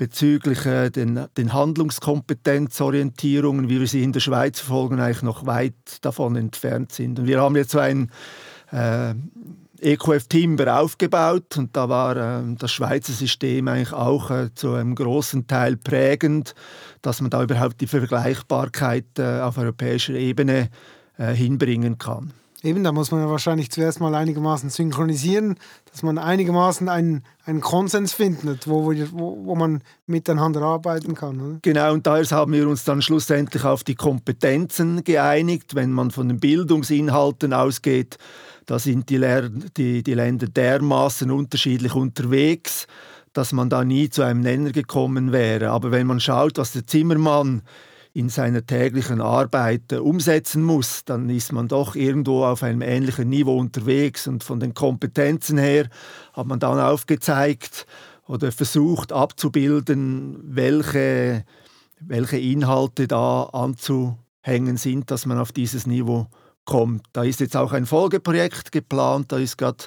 bezüglich 0.00 0.64
äh, 0.64 0.88
den, 0.88 1.26
den 1.36 1.52
Handlungskompetenzorientierungen, 1.52 3.68
wie 3.68 3.80
wir 3.80 3.86
sie 3.86 4.02
in 4.02 4.12
der 4.12 4.20
Schweiz 4.20 4.58
verfolgen, 4.58 4.98
eigentlich 4.98 5.20
noch 5.20 5.44
weit 5.44 5.74
davon 6.00 6.36
entfernt 6.36 6.90
sind. 6.90 7.18
Und 7.18 7.26
wir 7.26 7.42
haben 7.42 7.54
jetzt 7.54 7.76
ein 7.76 8.10
äh, 8.72 9.12
EQF 9.78 10.26
Timber 10.26 10.80
aufgebaut 10.80 11.58
und 11.58 11.76
da 11.76 11.90
war 11.90 12.16
äh, 12.16 12.40
das 12.58 12.72
Schweizer 12.72 13.12
System 13.12 13.68
eigentlich 13.68 13.92
auch 13.92 14.30
äh, 14.30 14.48
zu 14.54 14.72
einem 14.72 14.94
großen 14.94 15.46
Teil 15.46 15.76
prägend, 15.76 16.54
dass 17.02 17.20
man 17.20 17.28
da 17.28 17.42
überhaupt 17.42 17.82
die 17.82 17.86
Vergleichbarkeit 17.86 19.18
äh, 19.18 19.40
auf 19.40 19.58
europäischer 19.58 20.14
Ebene 20.14 20.70
äh, 21.18 21.34
hinbringen 21.34 21.98
kann. 21.98 22.32
Eben, 22.62 22.84
da 22.84 22.92
muss 22.92 23.10
man 23.10 23.20
ja 23.20 23.30
wahrscheinlich 23.30 23.70
zuerst 23.70 24.00
mal 24.00 24.14
einigermaßen 24.14 24.68
synchronisieren, 24.68 25.56
dass 25.90 26.02
man 26.02 26.18
einigermaßen 26.18 26.90
einen, 26.90 27.24
einen 27.46 27.62
Konsens 27.62 28.12
findet, 28.12 28.68
wo, 28.68 28.92
wo, 29.12 29.38
wo 29.44 29.54
man 29.54 29.82
miteinander 30.06 30.60
arbeiten 30.60 31.14
kann. 31.14 31.40
Oder? 31.40 31.58
Genau, 31.62 31.94
und 31.94 32.06
daher 32.06 32.24
haben 32.30 32.52
wir 32.52 32.68
uns 32.68 32.84
dann 32.84 33.00
schlussendlich 33.00 33.64
auf 33.64 33.82
die 33.82 33.94
Kompetenzen 33.94 35.04
geeinigt. 35.04 35.74
Wenn 35.74 35.90
man 35.90 36.10
von 36.10 36.28
den 36.28 36.38
Bildungsinhalten 36.38 37.54
ausgeht, 37.54 38.18
da 38.66 38.78
sind 38.78 39.08
die, 39.08 39.16
Lehr 39.16 39.48
die, 39.48 40.02
die 40.02 40.14
Länder 40.14 40.46
dermaßen 40.46 41.30
unterschiedlich 41.30 41.94
unterwegs, 41.94 42.86
dass 43.32 43.52
man 43.52 43.70
da 43.70 43.84
nie 43.84 44.10
zu 44.10 44.22
einem 44.22 44.40
Nenner 44.40 44.72
gekommen 44.72 45.32
wäre. 45.32 45.70
Aber 45.70 45.92
wenn 45.92 46.06
man 46.06 46.20
schaut, 46.20 46.58
was 46.58 46.72
der 46.72 46.86
Zimmermann 46.86 47.62
in 48.12 48.28
seiner 48.28 48.66
täglichen 48.66 49.20
Arbeit 49.20 49.92
äh, 49.92 49.96
umsetzen 49.96 50.62
muss, 50.62 51.04
dann 51.04 51.28
ist 51.30 51.52
man 51.52 51.68
doch 51.68 51.94
irgendwo 51.94 52.44
auf 52.44 52.62
einem 52.62 52.82
ähnlichen 52.82 53.28
Niveau 53.28 53.56
unterwegs. 53.56 54.26
Und 54.26 54.42
von 54.42 54.58
den 54.60 54.74
Kompetenzen 54.74 55.58
her 55.58 55.88
hat 56.32 56.46
man 56.46 56.58
dann 56.58 56.80
aufgezeigt 56.80 57.86
oder 58.26 58.52
versucht 58.52 59.12
abzubilden, 59.12 60.38
welche, 60.42 61.44
welche 62.00 62.38
Inhalte 62.38 63.06
da 63.06 63.44
anzuhängen 63.44 64.76
sind, 64.76 65.10
dass 65.10 65.26
man 65.26 65.38
auf 65.38 65.52
dieses 65.52 65.86
Niveau 65.86 66.26
kommt. 66.64 67.04
Da 67.12 67.24
ist 67.24 67.40
jetzt 67.40 67.56
auch 67.56 67.72
ein 67.72 67.86
Folgeprojekt 67.86 68.72
geplant, 68.72 69.32
da 69.32 69.38
ist 69.38 69.56
gerade 69.56 69.84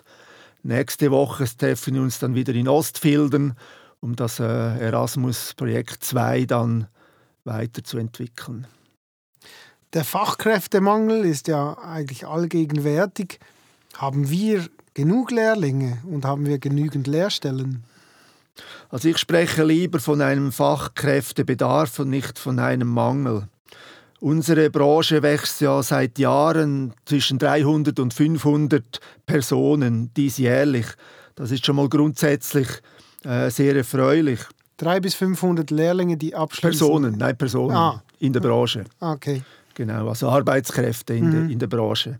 nächste 0.64 1.12
Woche 1.12 1.46
treffen 1.58 1.96
wir 1.96 2.02
uns 2.02 2.20
dann 2.20 2.36
wieder 2.36 2.54
in 2.54 2.68
Ostfilden, 2.68 3.54
um 4.00 4.16
das 4.16 4.40
äh, 4.40 4.44
Erasmus-Projekt 4.44 6.04
2 6.04 6.46
dann 6.46 6.88
weiterzuentwickeln. 7.46 8.68
Der 9.94 10.04
Fachkräftemangel 10.04 11.26
ist 11.26 11.48
ja 11.48 11.78
eigentlich 11.78 12.26
allgegenwärtig. 12.26 13.40
Haben 13.96 14.30
wir 14.30 14.68
genug 14.94 15.32
Lehrlinge 15.32 16.00
und 16.10 16.26
haben 16.26 16.46
wir 16.46 16.58
genügend 16.58 17.06
Lehrstellen? 17.08 17.84
Also 18.90 19.10
ich 19.10 19.18
spreche 19.18 19.64
lieber 19.64 20.00
von 20.00 20.22
einem 20.22 20.52
Fachkräftebedarf 20.52 22.00
und 22.00 22.10
nicht 22.10 22.40
von 22.40 22.60
einem 22.60 22.88
Mangel. 22.88 23.48
Unsere 24.20 24.70
Branche 24.70 25.22
wächst 25.22 25.62
ja 25.62 25.84
seit 25.84 26.18
Jahren 26.18 26.94
zwischen 27.06 27.40
300 27.40 28.00
und 28.00 28.14
500 28.14 29.00
Personen 29.26 30.14
diesjährlich. 30.14 30.86
Das 31.36 31.52
ist 31.52 31.66
schon 31.66 31.76
mal 31.76 31.90
grundsätzlich 31.90 32.68
äh, 33.26 33.50
sehr 33.50 33.76
erfreulich. 33.76 34.40
300 34.78 35.02
bis 35.02 35.16
500 35.16 35.72
Lehrlinge, 35.72 36.18
die 36.18 36.36
abschließen? 36.36 36.80
Personen, 36.80 37.18
nein, 37.18 37.38
Personen 37.38 37.76
ah. 37.76 38.04
in 38.20 38.34
der 38.34 38.40
Branche. 38.40 38.86
Ah, 39.00 39.14
okay. 39.14 39.44
Genau, 39.76 40.10
also 40.10 40.30
Arbeitskräfte 40.30 41.14
in, 41.14 41.28
mhm. 41.28 41.32
der, 41.32 41.42
in 41.50 41.60
der 41.60 41.68
Branche. 41.68 42.20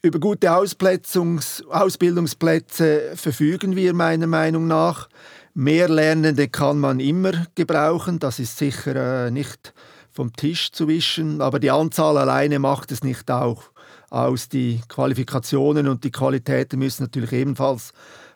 Über 0.00 0.20
gute 0.20 0.54
Ausbildungsplätze 0.54 3.16
verfügen 3.16 3.74
wir 3.74 3.94
meiner 3.94 4.28
Meinung 4.28 4.68
nach. 4.68 5.08
Mehr 5.54 5.88
Lernende 5.88 6.46
kann 6.48 6.78
man 6.78 7.00
immer 7.00 7.32
gebrauchen, 7.56 8.20
das 8.20 8.38
ist 8.38 8.58
sicher 8.58 9.26
äh, 9.26 9.32
nicht 9.32 9.74
vom 10.12 10.32
Tisch 10.32 10.70
zu 10.70 10.86
wischen, 10.86 11.40
aber 11.40 11.58
die 11.58 11.72
Anzahl 11.72 12.16
alleine 12.16 12.60
macht 12.60 12.92
es 12.92 13.02
nicht 13.02 13.28
auch 13.30 13.64
aus. 14.10 14.48
Die 14.48 14.80
Qualifikationen 14.88 15.88
und 15.88 16.04
die 16.04 16.12
Qualitäten 16.12 16.78
müssen 16.78 17.02
natürlich 17.02 17.32
ebenfalls 17.32 17.92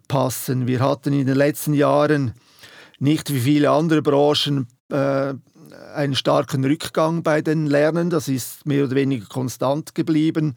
passen. 0.08 0.66
Wir 0.66 0.80
hatten 0.80 1.12
in 1.12 1.26
den 1.26 1.36
letzten 1.36 1.74
Jahren 1.74 2.34
nicht 2.98 3.32
wie 3.32 3.40
viele 3.40 3.70
andere 3.70 4.02
Branchen 4.02 4.68
äh, 4.90 5.34
einen 5.94 6.14
starken 6.14 6.64
Rückgang 6.64 7.22
bei 7.22 7.42
den 7.42 7.66
Lernenden. 7.66 8.10
Das 8.10 8.28
ist 8.28 8.66
mehr 8.66 8.84
oder 8.84 8.94
weniger 8.94 9.26
konstant 9.26 9.94
geblieben. 9.94 10.54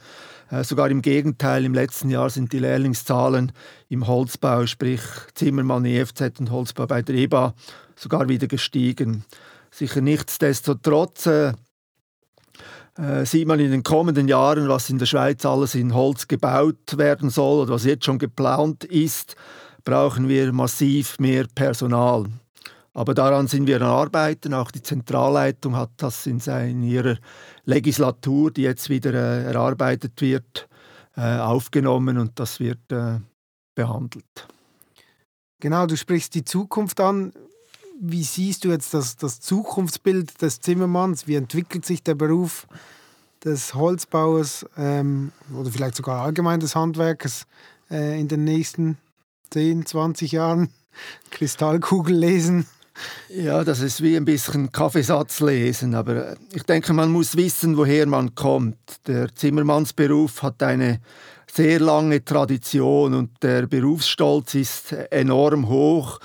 Äh, 0.52 0.64
sogar 0.64 0.90
im 0.90 1.02
Gegenteil, 1.02 1.66
im 1.66 1.74
letzten 1.74 2.10
Jahr 2.10 2.30
sind 2.30 2.54
die 2.54 2.60
Lehrlingszahlen 2.60 3.52
im 3.90 4.08
Holzbau, 4.08 4.66
sprich 4.66 5.02
Zimmermann, 5.34 5.86
EFZ 5.86 6.40
und 6.40 6.52
Holzbau 6.52 6.86
bei 6.86 7.02
der 7.02 7.16
EBA, 7.16 7.54
sogar 7.96 8.30
wieder 8.30 8.48
gestiegen. 8.48 9.26
Sicher 9.72 10.02
nichtsdestotrotz 10.02 11.26
äh, 11.26 11.54
äh, 12.98 13.26
sieht 13.26 13.48
man 13.48 13.60
in 13.60 13.72
den 13.72 13.84
kommenden 13.84 14.28
Jahren, 14.28 14.68
was 14.70 14.90
in 14.90 15.00
der 15.00 15.06
Schweiz 15.06 15.46
alles 15.46 15.76
in 15.76 15.94
Holz 15.94 16.28
gebaut 16.28 16.98
werden 16.98 17.30
soll 17.30 17.64
oder 17.64 17.74
was 17.74 17.86
jetzt 17.86 18.06
schon 18.06 18.20
geplant 18.20 18.84
ist, 18.86 19.36
brauchen 19.84 20.28
wir 20.30 20.52
massiv 20.54 21.20
mehr 21.20 21.46
Personal. 21.54 22.26
Aber 22.94 23.14
daran 23.14 23.48
sind 23.48 23.68
wir 23.68 23.82
an 23.82 23.90
Arbeiten. 23.90 24.54
Auch 24.54 24.72
die 24.72 24.82
Zentralleitung 24.82 25.76
hat 25.76 25.92
das 25.98 26.26
in, 26.26 26.40
in 26.40 26.82
ihrer 26.82 27.18
Legislatur, 27.66 28.52
die 28.52 28.62
jetzt 28.62 28.90
wieder 28.90 29.14
äh, 29.14 29.44
erarbeitet 29.44 30.22
wird, 30.22 30.70
äh, 31.18 31.38
aufgenommen 31.38 32.18
und 32.18 32.40
das 32.40 32.62
wird 32.62 32.92
äh, 32.92 33.20
behandelt. 33.76 34.48
Genau, 35.60 35.86
du 35.86 35.98
sprichst 35.98 36.36
die 36.36 36.46
Zukunft 36.46 37.00
an. 37.02 37.34
Wie 38.00 38.24
siehst 38.24 38.66
du 38.66 38.70
jetzt 38.70 38.94
das, 38.94 39.16
das 39.16 39.40
Zukunftsbild 39.40 40.42
des 40.42 40.60
Zimmermanns? 40.60 41.28
Wie 41.28 41.36
entwickelt 41.36 41.86
sich 41.86 42.04
der 42.04 42.16
Beruf 42.16 42.68
des 43.44 43.74
Holzbauers 43.74 44.66
ähm, 44.78 45.32
oder 45.58 45.72
vielleicht 45.72 45.96
sogar 45.96 46.22
allgemein 46.22 46.60
des 46.60 46.76
Handwerkers 46.76 47.46
äh, 47.90 48.20
in 48.20 48.28
den 48.28 48.44
nächsten 48.44 48.98
10, 49.52 49.86
20 49.86 50.32
Jahren? 50.34 50.70
Kristallkugel 51.32 52.16
lesen? 52.16 52.66
Ja, 53.30 53.64
das 53.64 53.82
ist 53.82 54.02
wie 54.02 54.16
ein 54.16 54.26
bisschen 54.26 54.72
Kaffeesatz 54.72 55.42
lesen, 55.42 55.96
aber 55.96 56.36
ich 56.54 56.64
denke, 56.64 56.94
man 56.94 57.12
muss 57.12 57.36
wissen, 57.36 57.76
woher 57.78 58.06
man 58.08 58.36
kommt. 58.36 58.78
Der 59.08 59.34
Zimmermannsberuf 59.36 60.42
hat 60.42 60.64
eine 60.64 61.02
sehr 61.52 61.80
lange 61.80 62.24
Tradition 62.24 63.14
und 63.14 63.44
der 63.44 63.68
Berufsstolz 63.68 64.56
ist 64.56 64.94
enorm 65.12 65.68
hoch 65.68 66.20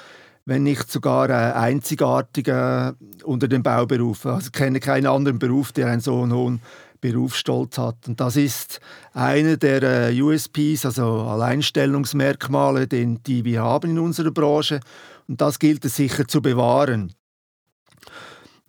wenn 0.51 0.65
nicht 0.65 0.91
sogar 0.91 1.31
äh, 1.31 2.93
unter 3.23 3.47
den 3.47 3.63
Bauberufen. 3.63 4.33
Also 4.33 4.47
ich 4.47 4.53
kenne 4.53 4.81
keinen 4.81 5.07
anderen 5.07 5.39
Beruf, 5.39 5.71
der 5.71 5.87
einen 5.87 6.01
so 6.01 6.29
hohen 6.29 6.61
Berufsstolz 7.01 7.79
hat. 7.79 8.09
Und 8.09 8.21
das 8.21 8.35
ist 8.35 8.81
einer 9.15 9.57
der 9.57 10.11
äh, 10.11 10.21
USPs, 10.21 10.85
also 10.85 11.05
Alleinstellungsmerkmale, 11.05 12.89
die 12.89 13.45
wir 13.45 13.63
haben 13.63 13.91
in 13.91 13.99
unserer 14.01 14.33
Branche. 14.33 14.81
Und 15.29 15.41
das 15.41 15.61
gilt 15.61 15.85
es 15.85 15.95
sicher 15.95 16.27
zu 16.27 16.43
bewahren. 16.43 17.13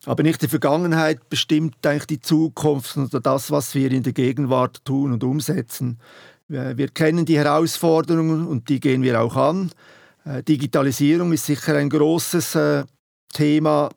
Aber 0.05 0.21
nicht 0.21 0.43
die 0.43 0.49
Vergangenheit 0.49 1.29
bestimmt 1.29 1.83
eigentlich 1.83 2.05
die 2.05 2.21
Zukunft 2.21 2.95
oder 2.95 3.21
das, 3.21 3.49
was 3.49 3.73
wir 3.73 3.91
in 3.91 4.03
der 4.03 4.13
Gegenwart 4.13 4.85
tun 4.85 5.13
und 5.13 5.23
umsetzen. 5.23 5.99
Wir 6.47 6.89
kennen 6.89 7.25
die 7.25 7.39
Herausforderungen 7.39 8.45
und 8.45 8.69
die 8.69 8.79
gehen 8.79 9.01
wir 9.01 9.19
auch 9.19 9.35
an. 9.35 9.71
Äh, 10.25 10.43
Digitalisierung 10.43 11.33
ist 11.33 11.45
sicher 11.45 11.75
ein 11.75 11.89
großes 11.89 12.55
äh, 12.55 12.83
Thema. 13.33 13.89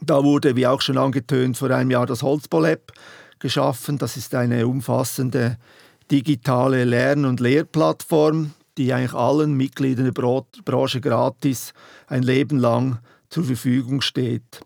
Da 0.00 0.22
wurde, 0.22 0.56
wie 0.56 0.66
auch 0.66 0.80
schon 0.80 0.98
angetönt, 0.98 1.56
vor 1.56 1.70
einem 1.70 1.90
Jahr 1.90 2.06
das 2.06 2.22
Holzbolab 2.22 2.92
geschaffen. 3.38 3.98
Das 3.98 4.16
ist 4.16 4.34
eine 4.34 4.66
umfassende 4.66 5.58
digitale 6.10 6.84
Lern- 6.84 7.24
und 7.24 7.40
Lehrplattform, 7.40 8.52
die 8.76 8.92
eigentlich 8.92 9.14
allen 9.14 9.54
Mitgliedern 9.54 10.10
der 10.12 10.42
Branche 10.64 11.00
gratis 11.00 11.72
ein 12.06 12.22
Leben 12.22 12.58
lang 12.58 12.98
zur 13.28 13.44
Verfügung 13.44 14.00
steht. 14.00 14.60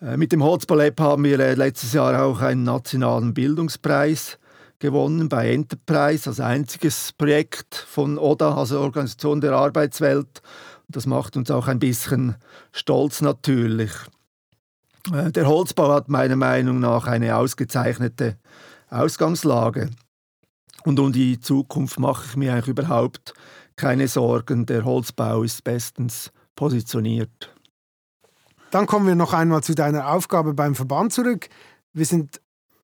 Äh, 0.00 0.16
mit 0.16 0.32
dem 0.32 0.42
Holzbolab 0.42 1.00
haben 1.00 1.24
wir 1.24 1.38
letztes 1.38 1.92
Jahr 1.92 2.22
auch 2.22 2.40
einen 2.40 2.64
nationalen 2.64 3.34
Bildungspreis 3.34 4.38
gewonnen 4.78 5.28
bei 5.28 5.52
Enterprise, 5.52 6.28
als 6.28 6.40
einziges 6.40 7.12
Projekt 7.12 7.74
von 7.74 8.18
ODA, 8.18 8.56
also 8.56 8.80
Organisation 8.80 9.40
der 9.40 9.52
Arbeitswelt. 9.52 10.42
Das 10.88 11.06
macht 11.06 11.36
uns 11.36 11.50
auch 11.50 11.68
ein 11.68 11.78
bisschen 11.78 12.36
stolz 12.72 13.20
natürlich. 13.20 13.90
Äh, 15.12 15.32
der 15.32 15.46
Holzbau 15.46 15.92
hat 15.92 16.08
meiner 16.08 16.36
Meinung 16.36 16.80
nach 16.80 17.06
eine 17.06 17.36
ausgezeichnete 17.36 18.38
Ausgangslage. 18.88 19.90
Und 20.84 21.00
um 21.00 21.12
die 21.12 21.40
Zukunft 21.40 21.98
mache 21.98 22.24
ich 22.28 22.36
mir 22.36 22.52
eigentlich 22.52 22.68
überhaupt 22.68 23.34
keine 23.76 24.08
Sorgen. 24.08 24.66
Der 24.66 24.84
Holzbau 24.84 25.42
ist 25.42 25.64
bestens 25.64 26.30
positioniert. 26.56 27.54
Dann 28.70 28.86
kommen 28.86 29.06
wir 29.06 29.14
noch 29.14 29.32
einmal 29.32 29.62
zu 29.62 29.74
deiner 29.74 30.12
Aufgabe 30.12 30.54
beim 30.54 30.74
Verband 30.74 31.12
zurück. 31.12 31.48
Wir 31.92 32.04
sind, 32.04 32.40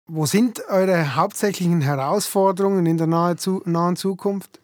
wo 0.06 0.26
sind 0.26 0.62
eure 0.68 1.16
hauptsächlichen 1.16 1.80
Herausforderungen 1.80 2.86
in 2.86 2.98
der 2.98 3.06
nahen 3.06 3.96
Zukunft? 3.96 4.60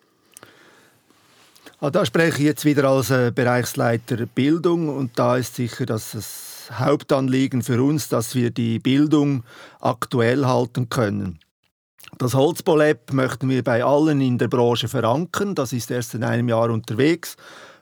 Ah, 1.80 1.90
da 1.90 2.04
spreche 2.04 2.38
ich 2.38 2.44
jetzt 2.44 2.64
wieder 2.66 2.84
als 2.84 3.10
äh, 3.10 3.32
Bereichsleiter 3.34 4.26
Bildung 4.26 4.90
und 4.94 5.18
da 5.18 5.38
ist 5.38 5.54
sicher 5.54 5.86
dass 5.86 6.12
das 6.12 6.68
Hauptanliegen 6.72 7.62
für 7.62 7.82
uns, 7.82 8.08
dass 8.08 8.34
wir 8.34 8.50
die 8.50 8.78
Bildung 8.78 9.44
aktuell 9.80 10.44
halten 10.44 10.90
können. 10.90 11.38
Das 12.18 12.34
Holzbolab 12.34 13.12
möchten 13.14 13.48
wir 13.48 13.64
bei 13.64 13.82
allen 13.82 14.20
in 14.20 14.36
der 14.36 14.48
Branche 14.48 14.88
verankern. 14.88 15.54
Das 15.54 15.72
ist 15.72 15.90
erst 15.90 16.14
in 16.14 16.22
einem 16.22 16.50
Jahr 16.50 16.68
unterwegs. 16.68 17.36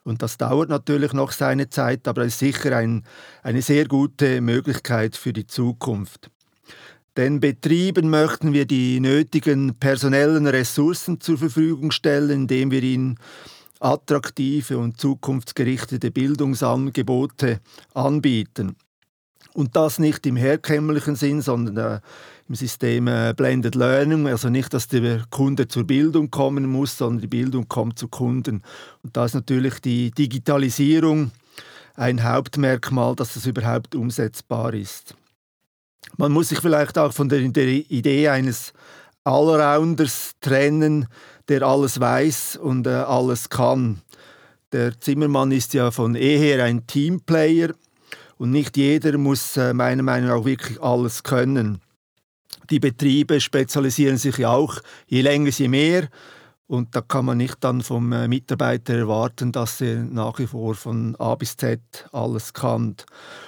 Und 0.04 0.22
das 0.22 0.38
dauert 0.38 0.68
natürlich 0.68 1.12
noch 1.12 1.32
seine 1.32 1.68
Zeit, 1.68 2.06
aber 2.06 2.22
es 2.22 2.34
ist 2.34 2.38
sicher 2.38 2.76
ein, 2.76 3.04
eine 3.42 3.62
sehr 3.62 3.86
gute 3.86 4.40
Möglichkeit 4.40 5.16
für 5.16 5.32
die 5.32 5.46
Zukunft. 5.46 6.30
Den 7.18 7.40
Betrieben 7.40 8.10
möchten 8.10 8.52
wir 8.52 8.64
die 8.64 9.00
nötigen 9.00 9.74
personellen 9.74 10.46
Ressourcen 10.46 11.20
zur 11.20 11.36
Verfügung 11.36 11.90
stellen, 11.90 12.42
indem 12.42 12.70
wir 12.70 12.80
ihnen 12.80 13.18
attraktive 13.80 14.78
und 14.78 15.00
zukunftsgerichtete 15.00 16.12
Bildungsangebote 16.12 17.58
anbieten. 17.92 18.76
Und 19.52 19.74
das 19.74 19.98
nicht 19.98 20.26
im 20.26 20.36
herkömmlichen 20.36 21.16
Sinn, 21.16 21.42
sondern 21.42 21.76
äh, 21.76 22.00
im 22.48 22.54
System 22.54 23.08
äh, 23.08 23.34
Blended 23.36 23.74
Learning. 23.74 24.28
Also 24.28 24.48
nicht, 24.48 24.72
dass 24.72 24.86
der 24.86 25.24
Kunde 25.28 25.66
zur 25.66 25.88
Bildung 25.88 26.30
kommen 26.30 26.66
muss, 26.66 26.98
sondern 26.98 27.22
die 27.22 27.26
Bildung 27.26 27.66
kommt 27.66 27.98
zu 27.98 28.06
Kunden. 28.06 28.62
Und 29.02 29.16
da 29.16 29.24
ist 29.24 29.34
natürlich 29.34 29.80
die 29.80 30.12
Digitalisierung 30.12 31.32
ein 31.96 32.22
Hauptmerkmal, 32.22 33.16
dass 33.16 33.34
das 33.34 33.44
überhaupt 33.44 33.96
umsetzbar 33.96 34.72
ist. 34.72 35.16
Man 36.16 36.32
muss 36.32 36.48
sich 36.48 36.60
vielleicht 36.60 36.98
auch 36.98 37.12
von 37.12 37.28
der 37.28 37.40
Idee 37.40 38.28
eines 38.28 38.72
Allrounders 39.24 40.32
trennen, 40.40 41.06
der 41.48 41.62
alles 41.62 42.00
weiß 42.00 42.56
und 42.56 42.86
äh, 42.86 42.90
alles 42.90 43.48
kann. 43.48 44.00
Der 44.72 44.98
Zimmermann 45.00 45.52
ist 45.52 45.74
ja 45.74 45.90
von 45.90 46.14
eher 46.14 46.64
ein 46.64 46.86
Teamplayer 46.86 47.70
und 48.36 48.50
nicht 48.50 48.76
jeder 48.76 49.16
muss 49.18 49.56
äh, 49.56 49.72
meiner 49.72 50.02
Meinung 50.02 50.28
nach 50.28 50.44
wirklich 50.44 50.80
alles 50.82 51.22
können. 51.22 51.80
Die 52.70 52.80
Betriebe 52.80 53.40
spezialisieren 53.40 54.18
sich 54.18 54.38
ja 54.38 54.50
auch, 54.50 54.80
je 55.06 55.22
länger, 55.22 55.50
je 55.50 55.68
mehr. 55.68 56.08
Und 56.68 56.94
da 56.94 57.00
kann 57.00 57.24
man 57.24 57.38
nicht 57.38 57.56
dann 57.60 57.80
vom 57.80 58.12
äh, 58.12 58.28
Mitarbeiter 58.28 58.94
erwarten, 58.94 59.52
dass 59.52 59.80
er 59.80 60.02
nach 60.02 60.38
wie 60.38 60.46
vor 60.46 60.74
von 60.74 61.16
A 61.16 61.34
bis 61.34 61.56
Z 61.56 61.80
alles 62.12 62.52
kann. 62.52 62.94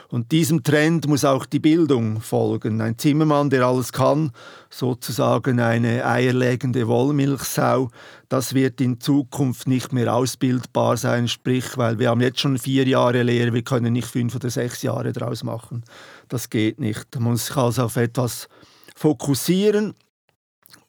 Und 0.09 0.33
diesem 0.33 0.63
Trend 0.63 1.07
muss 1.07 1.27
auch 1.27 1.45
die 1.45 1.59
Bildung 1.59 2.23
folgen. 2.23 2.81
Ein 2.81 2.97
Zimmermann, 2.97 3.51
der 3.51 3.67
alles 3.67 3.93
kann, 3.93 4.33
sozusagen 4.71 5.61
eine 5.61 6.07
eierlegende 6.07 6.89
Wollmilchsau, 6.89 7.91
das 8.31 8.55
wird 8.55 8.81
in 8.81 9.01
Zukunft 9.01 9.69
nicht 9.69 9.93
mehr 9.93 10.15
ausbildbar 10.15 10.97
sein. 10.97 11.29
Sprich, 11.29 11.77
weil 11.77 11.99
wir 11.99 12.09
haben 12.09 12.23
jetzt 12.23 12.41
schon 12.41 12.57
vier 12.57 12.89
Jahre 12.89 13.23
Lehre, 13.23 13.53
wir 13.53 13.63
können 13.63 13.93
nicht 13.93 14.09
fünf 14.09 14.35
oder 14.35 14.49
sechs 14.49 14.81
Jahre 14.81 15.13
daraus 15.13 15.45
machen. 15.45 15.85
Das 16.31 16.49
geht 16.49 16.81
nicht. 16.81 17.15
Man 17.17 17.33
muss 17.33 17.47
sich 17.47 17.57
also 17.59 17.83
auf 17.83 17.97
etwas 17.97 18.49
fokussieren 18.97 19.93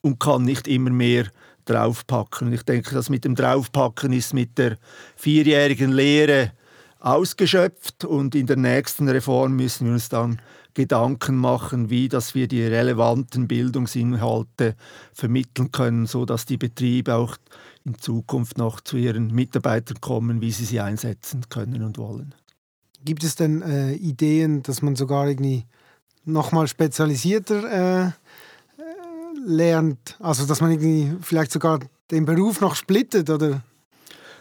und 0.00 0.18
kann 0.18 0.44
nicht 0.44 0.66
immer 0.66 0.90
mehr 0.90 1.26
draufpacken. 1.64 2.52
ich 2.52 2.62
denke, 2.62 2.94
das 2.94 3.08
mit 3.08 3.24
dem 3.24 3.34
Draufpacken 3.34 4.12
ist 4.12 4.34
mit 4.34 4.58
der 4.58 4.76
vierjährigen 5.16 5.92
Lehre 5.92 6.52
ausgeschöpft 6.98 8.04
und 8.04 8.34
in 8.34 8.46
der 8.46 8.56
nächsten 8.56 9.08
Reform 9.08 9.56
müssen 9.56 9.86
wir 9.86 9.94
uns 9.94 10.08
dann 10.08 10.40
Gedanken 10.74 11.36
machen, 11.36 11.90
wie 11.90 12.08
dass 12.08 12.34
wir 12.34 12.48
die 12.48 12.62
relevanten 12.62 13.46
Bildungsinhalte 13.46 14.76
vermitteln 15.12 15.70
können, 15.70 16.06
so 16.06 16.24
dass 16.24 16.46
die 16.46 16.56
Betriebe 16.56 17.14
auch 17.14 17.36
in 17.84 17.98
Zukunft 17.98 18.56
noch 18.56 18.80
zu 18.80 18.96
ihren 18.96 19.34
Mitarbeitern 19.34 20.00
kommen, 20.00 20.40
wie 20.40 20.52
sie 20.52 20.64
sie 20.64 20.80
einsetzen 20.80 21.42
können 21.48 21.82
und 21.82 21.98
wollen. 21.98 22.34
Gibt 23.04 23.24
es 23.24 23.34
denn 23.34 23.62
äh, 23.62 23.92
Ideen, 23.94 24.62
dass 24.62 24.80
man 24.80 24.94
sogar 24.94 25.28
irgendwie 25.28 25.66
nochmal 26.24 26.68
spezialisierter 26.68 28.06
äh, 28.06 28.10
lernt? 29.44 30.16
Also, 30.20 30.46
dass 30.46 30.60
man 30.60 30.72
irgendwie 30.72 31.12
vielleicht 31.22 31.52
sogar 31.52 31.80
den 32.10 32.24
Beruf 32.24 32.60
noch 32.60 32.74
splittet, 32.74 33.30
oder? 33.30 33.62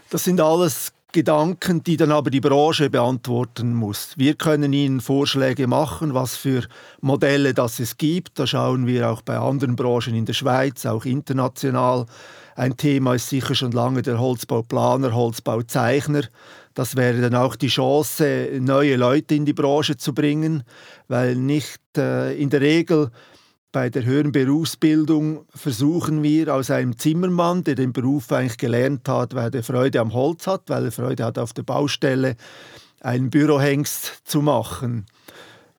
Das 0.09 0.23
sind 0.23 0.41
alles 0.41 0.91
Gedanken, 1.11 1.83
die 1.83 1.97
dann 1.97 2.11
aber 2.11 2.29
die 2.29 2.39
Branche 2.39 2.89
beantworten 2.89 3.73
muss. 3.73 4.13
Wir 4.15 4.35
können 4.35 4.71
Ihnen 4.71 5.01
Vorschläge 5.01 5.67
machen, 5.67 6.13
was 6.13 6.37
für 6.37 6.63
Modelle 7.01 7.53
das 7.53 7.79
es 7.79 7.97
gibt. 7.97 8.39
Da 8.39 8.47
schauen 8.47 8.87
wir 8.87 9.09
auch 9.09 9.21
bei 9.21 9.37
anderen 9.37 9.75
Branchen 9.75 10.15
in 10.15 10.25
der 10.25 10.33
Schweiz, 10.33 10.85
auch 10.85 11.03
international. 11.03 12.05
Ein 12.55 12.77
Thema 12.77 13.15
ist 13.15 13.29
sicher 13.29 13.55
schon 13.55 13.71
lange 13.71 14.01
der 14.01 14.19
Holzbauplaner, 14.19 15.13
Holzbauzeichner. 15.13 16.23
Das 16.73 16.95
wäre 16.95 17.19
dann 17.19 17.35
auch 17.35 17.57
die 17.57 17.67
Chance, 17.67 18.49
neue 18.61 18.95
Leute 18.95 19.35
in 19.35 19.45
die 19.45 19.53
Branche 19.53 19.97
zu 19.97 20.13
bringen, 20.13 20.63
weil 21.09 21.35
nicht 21.35 21.81
äh, 21.97 22.33
in 22.35 22.49
der 22.49 22.61
Regel 22.61 23.11
bei 23.71 23.89
der 23.89 24.03
höheren 24.03 24.31
Berufsbildung 24.31 25.45
versuchen 25.55 26.23
wir 26.23 26.53
aus 26.53 26.69
einem 26.69 26.97
Zimmermann, 26.97 27.63
der 27.63 27.75
den 27.75 27.93
Beruf 27.93 28.31
eigentlich 28.31 28.57
gelernt 28.57 29.07
hat, 29.07 29.33
weil 29.33 29.53
er 29.55 29.63
Freude 29.63 30.01
am 30.01 30.13
Holz 30.13 30.47
hat, 30.47 30.63
weil 30.67 30.85
er 30.85 30.91
Freude 30.91 31.23
hat 31.23 31.39
auf 31.39 31.53
der 31.53 31.63
Baustelle, 31.63 32.35
einen 32.99 33.29
Bürohengst 33.29 34.21
zu 34.25 34.41
machen. 34.41 35.05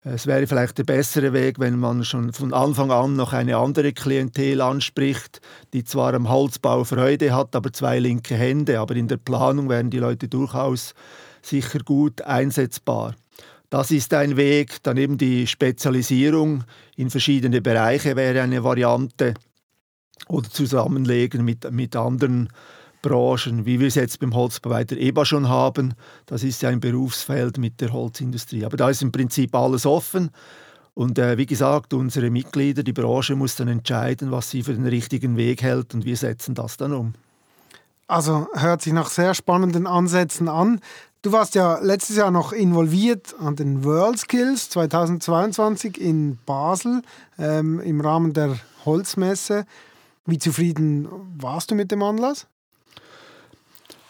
Es 0.05 0.27
wäre 0.27 0.49
vielleicht 0.49 0.79
der 0.79 0.85
bessere 0.85 1.33
Weg, 1.33 1.61
wenn 1.61 1.79
man 1.79 2.05
schon 2.05 2.33
von 2.33 2.53
Anfang 2.53 2.91
an 2.91 3.15
noch 3.15 3.33
eine 3.33 3.57
andere 3.57 3.93
Klientel 3.93 4.61
anspricht, 4.61 5.41
die 5.73 5.85
zwar 5.85 6.15
am 6.15 6.29
Holzbau 6.29 6.83
Freude 6.83 7.33
hat, 7.33 7.55
aber 7.55 7.73
zwei 7.73 8.01
linke 8.01 8.35
Hände. 8.35 8.81
Aber 8.81 8.97
in 8.97 9.07
der 9.07 9.19
Planung 9.19 9.69
wären 9.69 9.91
die 9.91 9.99
Leute 9.99 10.27
durchaus 10.27 10.95
sicher 11.41 11.79
gut 11.85 12.23
einsetzbar. 12.23 13.15
Das 13.73 13.91
ist 13.91 14.13
ein 14.13 14.37
Weg. 14.37 14.83
Daneben 14.83 15.17
die 15.17 15.47
Spezialisierung 15.47 16.65
in 16.95 17.09
verschiedene 17.09 17.63
Bereiche 17.63 18.17
wäre 18.17 18.43
eine 18.43 18.63
Variante. 18.63 19.33
Oder 20.29 20.51
Zusammenlegen 20.51 21.43
mit, 21.43 21.71
mit 21.73 21.97
anderen 21.97 22.51
Branchen, 23.01 23.65
wie 23.65 23.81
wir 23.81 23.87
es 23.87 23.95
jetzt 23.95 24.21
beim 24.21 24.35
Holzbau 24.35 24.69
weiter 24.69 24.99
EBA 24.99 25.25
schon 25.25 25.49
haben. 25.49 25.95
Das 26.27 26.43
ist 26.43 26.61
ja 26.61 26.69
ein 26.69 26.81
Berufsfeld 26.81 27.57
mit 27.57 27.81
der 27.81 27.95
Holzindustrie. 27.95 28.67
Aber 28.67 28.77
da 28.77 28.91
ist 28.91 29.01
im 29.01 29.11
Prinzip 29.11 29.55
alles 29.55 29.87
offen. 29.87 30.33
Und 30.93 31.19
äh, 31.19 31.39
wie 31.39 31.47
gesagt, 31.47 31.95
unsere 31.95 32.29
Mitglieder, 32.29 32.83
die 32.83 32.93
Branche 32.93 33.37
muss 33.37 33.57
dann 33.57 33.69
entscheiden, 33.69 34.33
was 34.33 34.51
sie 34.51 34.63
für 34.63 34.75
den 34.75 34.87
richtigen 34.87 35.39
Weg 35.39 35.63
hält 35.63 35.95
und 35.95 36.05
wir 36.05 36.19
setzen 36.19 36.55
das 36.55 36.77
dann 36.77 36.93
um. 36.93 37.15
Also 38.07 38.49
hört 38.53 38.83
sich 38.83 38.93
nach 38.93 39.09
sehr 39.09 39.33
spannenden 39.33 39.87
Ansätzen 39.87 40.51
an. 40.51 40.81
Du 41.23 41.31
warst 41.31 41.55
ja 41.55 41.79
letztes 41.79 42.17
Jahr 42.17 42.33
noch 42.33 42.53
involviert 42.53 43.37
an 43.39 43.55
den 43.55 43.85
World 43.85 44.19
Skills 44.19 44.71
2022 44.71 46.01
in 46.01 46.37
Basel 46.47 47.03
ähm, 47.39 47.79
im 47.79 48.01
Rahmen 48.01 48.33
der 48.33 48.59
Holzmesse. 48.85 49.65
Wie 50.27 50.39
zufrieden 50.39 51.09
warst 51.39 51.71
du 51.71 51.77
mit 51.77 51.93
dem 51.93 52.03
Anlass? 52.03 52.49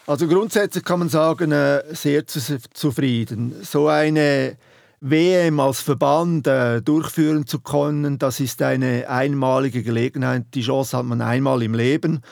Also 0.07 0.27
grundsätzlich 0.27 0.85
kann 0.85 1.01
man 1.01 1.11
sagen, 1.11 1.53
äh, 1.53 1.83
sehr 1.95 2.27
zu, 2.27 2.41
zufrieden. 2.73 3.57
So 3.63 3.89
eine 3.89 4.57
WM 5.03 5.61
als 5.61 5.83
Verband 5.83 6.47
äh, 6.47 6.81
durchführen 6.81 7.47
zu 7.47 7.61
können, 7.61 8.19
das 8.19 8.41
ist 8.41 8.63
eine 8.63 9.07
einmalige 9.11 9.83
Gelegenheit. 9.83 10.47
Die 10.55 10.63
Chance 10.63 10.97
hat 10.97 11.05
man 11.05 11.21
einmal 11.21 11.63
im 11.63 11.75
Leben. 11.75 12.23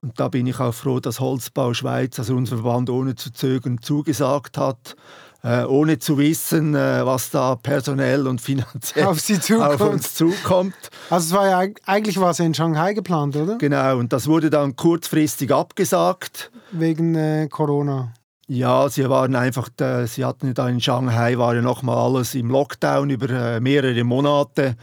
Und 0.00 0.18
da 0.20 0.28
bin 0.28 0.46
ich 0.46 0.60
auch 0.60 0.74
froh, 0.74 1.00
dass 1.00 1.20
Holzbau 1.20 1.74
Schweiz, 1.74 2.18
also 2.18 2.36
unser 2.36 2.56
Verband, 2.56 2.88
ohne 2.90 3.16
zu 3.16 3.32
zögern 3.32 3.80
zugesagt 3.80 4.58
hat. 4.58 4.96
Äh, 5.44 5.64
ohne 5.64 6.00
zu 6.00 6.18
wissen, 6.18 6.74
äh, 6.74 7.06
was 7.06 7.30
da 7.30 7.54
personell 7.54 8.26
und 8.26 8.40
finanziell 8.40 9.06
auf, 9.06 9.22
auf, 9.50 9.80
uns 9.80 10.14
zukommt. 10.14 10.74
Also 11.10 11.26
es 11.26 11.32
war 11.32 11.48
ja 11.48 11.72
eigentlich 11.86 12.18
war 12.18 12.30
es 12.30 12.40
in 12.40 12.54
Shanghai 12.54 12.92
geplant, 12.92 13.36
oder? 13.36 13.56
Genau, 13.56 13.98
und 13.98 14.12
das 14.12 14.26
wurde 14.26 14.50
dann 14.50 14.74
kurzfristig 14.74 15.52
abgesagt. 15.52 16.50
Wegen 16.72 17.14
äh, 17.14 17.46
Corona. 17.48 18.12
Ja, 18.48 18.88
sie 18.88 19.08
waren 19.08 19.36
einfach, 19.36 19.68
äh, 19.80 20.06
sie 20.06 20.24
hatten 20.24 20.54
da 20.54 20.68
in 20.68 20.80
Shanghai 20.80 21.38
war 21.38 21.54
ja 21.54 21.62
nochmal 21.62 21.98
alles 21.98 22.34
im 22.34 22.50
Lockdown 22.50 23.08
über 23.10 23.30
äh, 23.30 23.60
mehrere 23.60 24.02
Monate. 24.02 24.74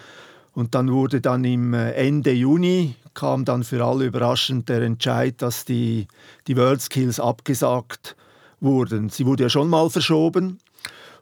Und 0.54 0.74
dann 0.74 0.90
wurde 0.90 1.20
dann 1.20 1.44
im 1.44 1.74
äh, 1.74 1.92
Ende 1.92 2.32
Juni 2.32 2.96
kam 3.16 3.46
dann 3.46 3.64
für 3.64 3.84
alle 3.84 4.06
überraschend 4.06 4.70
der 4.70 4.82
Entscheid, 4.82 5.42
dass 5.42 5.66
die, 5.66 6.08
die 6.48 6.56
World 6.56 6.82
Skills 6.82 7.20
abgesagt 7.20 8.16
wurden. 8.60 9.10
Sie 9.10 9.26
wurde 9.26 9.44
ja 9.44 9.50
schon 9.50 9.70
mal 9.70 9.90
verschoben. 9.90 10.60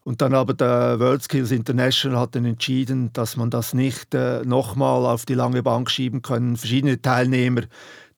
Und 0.04 0.22
dann 0.22 0.34
aber 0.34 0.54
der 0.54 1.00
WorldSkills 1.00 1.52
International 1.52 2.20
hat 2.20 2.36
dann 2.36 2.44
entschieden, 2.44 3.12
dass 3.14 3.38
man 3.38 3.50
das 3.50 3.74
nicht 3.74 4.14
äh, 4.14 4.44
nochmal 4.44 5.06
auf 5.06 5.26
die 5.26 5.34
lange 5.34 5.64
Bank 5.64 5.90
schieben 5.90 6.22
können. 6.22 6.58
Verschiedene 6.58 7.02
Teilnehmer, 7.02 7.62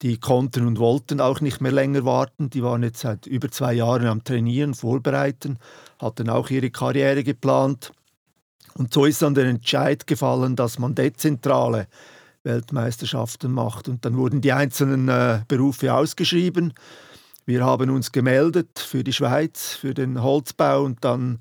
die 0.01 0.17
konnten 0.17 0.65
und 0.65 0.79
wollten 0.79 1.21
auch 1.21 1.41
nicht 1.41 1.61
mehr 1.61 1.71
länger 1.71 2.03
warten. 2.03 2.49
Die 2.49 2.63
waren 2.63 2.81
jetzt 2.81 3.01
seit 3.01 3.27
über 3.27 3.51
zwei 3.51 3.73
Jahren 3.73 4.07
am 4.07 4.23
Trainieren, 4.23 4.73
Vorbereiten, 4.73 5.59
hatten 5.99 6.27
auch 6.27 6.49
ihre 6.49 6.71
Karriere 6.71 7.23
geplant. 7.23 7.91
Und 8.73 8.91
so 8.91 9.05
ist 9.05 9.21
dann 9.21 9.35
der 9.35 9.45
Entscheid 9.45 10.07
gefallen, 10.07 10.55
dass 10.55 10.79
man 10.79 10.95
dezentrale 10.95 11.87
Weltmeisterschaften 12.45 13.51
macht. 13.51 13.89
Und 13.89 14.05
dann 14.05 14.15
wurden 14.17 14.41
die 14.41 14.53
einzelnen 14.53 15.09
äh, 15.09 15.41
Berufe 15.47 15.93
ausgeschrieben. 15.93 16.73
Wir 17.45 17.65
haben 17.65 17.89
uns 17.89 18.11
gemeldet 18.11 18.79
für 18.79 19.03
die 19.03 19.13
Schweiz, 19.13 19.73
für 19.73 19.93
den 19.93 20.21
Holzbau 20.21 20.83
und 20.83 21.03
dann 21.03 21.39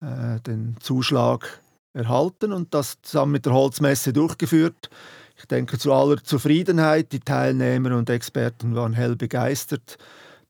äh, 0.00 0.40
den 0.40 0.76
Zuschlag 0.80 1.60
erhalten 1.92 2.52
und 2.52 2.74
das 2.74 3.00
zusammen 3.02 3.32
mit 3.32 3.46
der 3.46 3.52
Holzmesse 3.52 4.12
durchgeführt. 4.12 4.90
Ich 5.36 5.46
denke 5.46 5.78
zu 5.78 5.92
aller 5.92 6.22
Zufriedenheit. 6.22 7.12
Die 7.12 7.20
Teilnehmer 7.20 7.96
und 7.96 8.10
Experten 8.10 8.74
waren 8.74 8.94
hell 8.94 9.16
begeistert. 9.16 9.98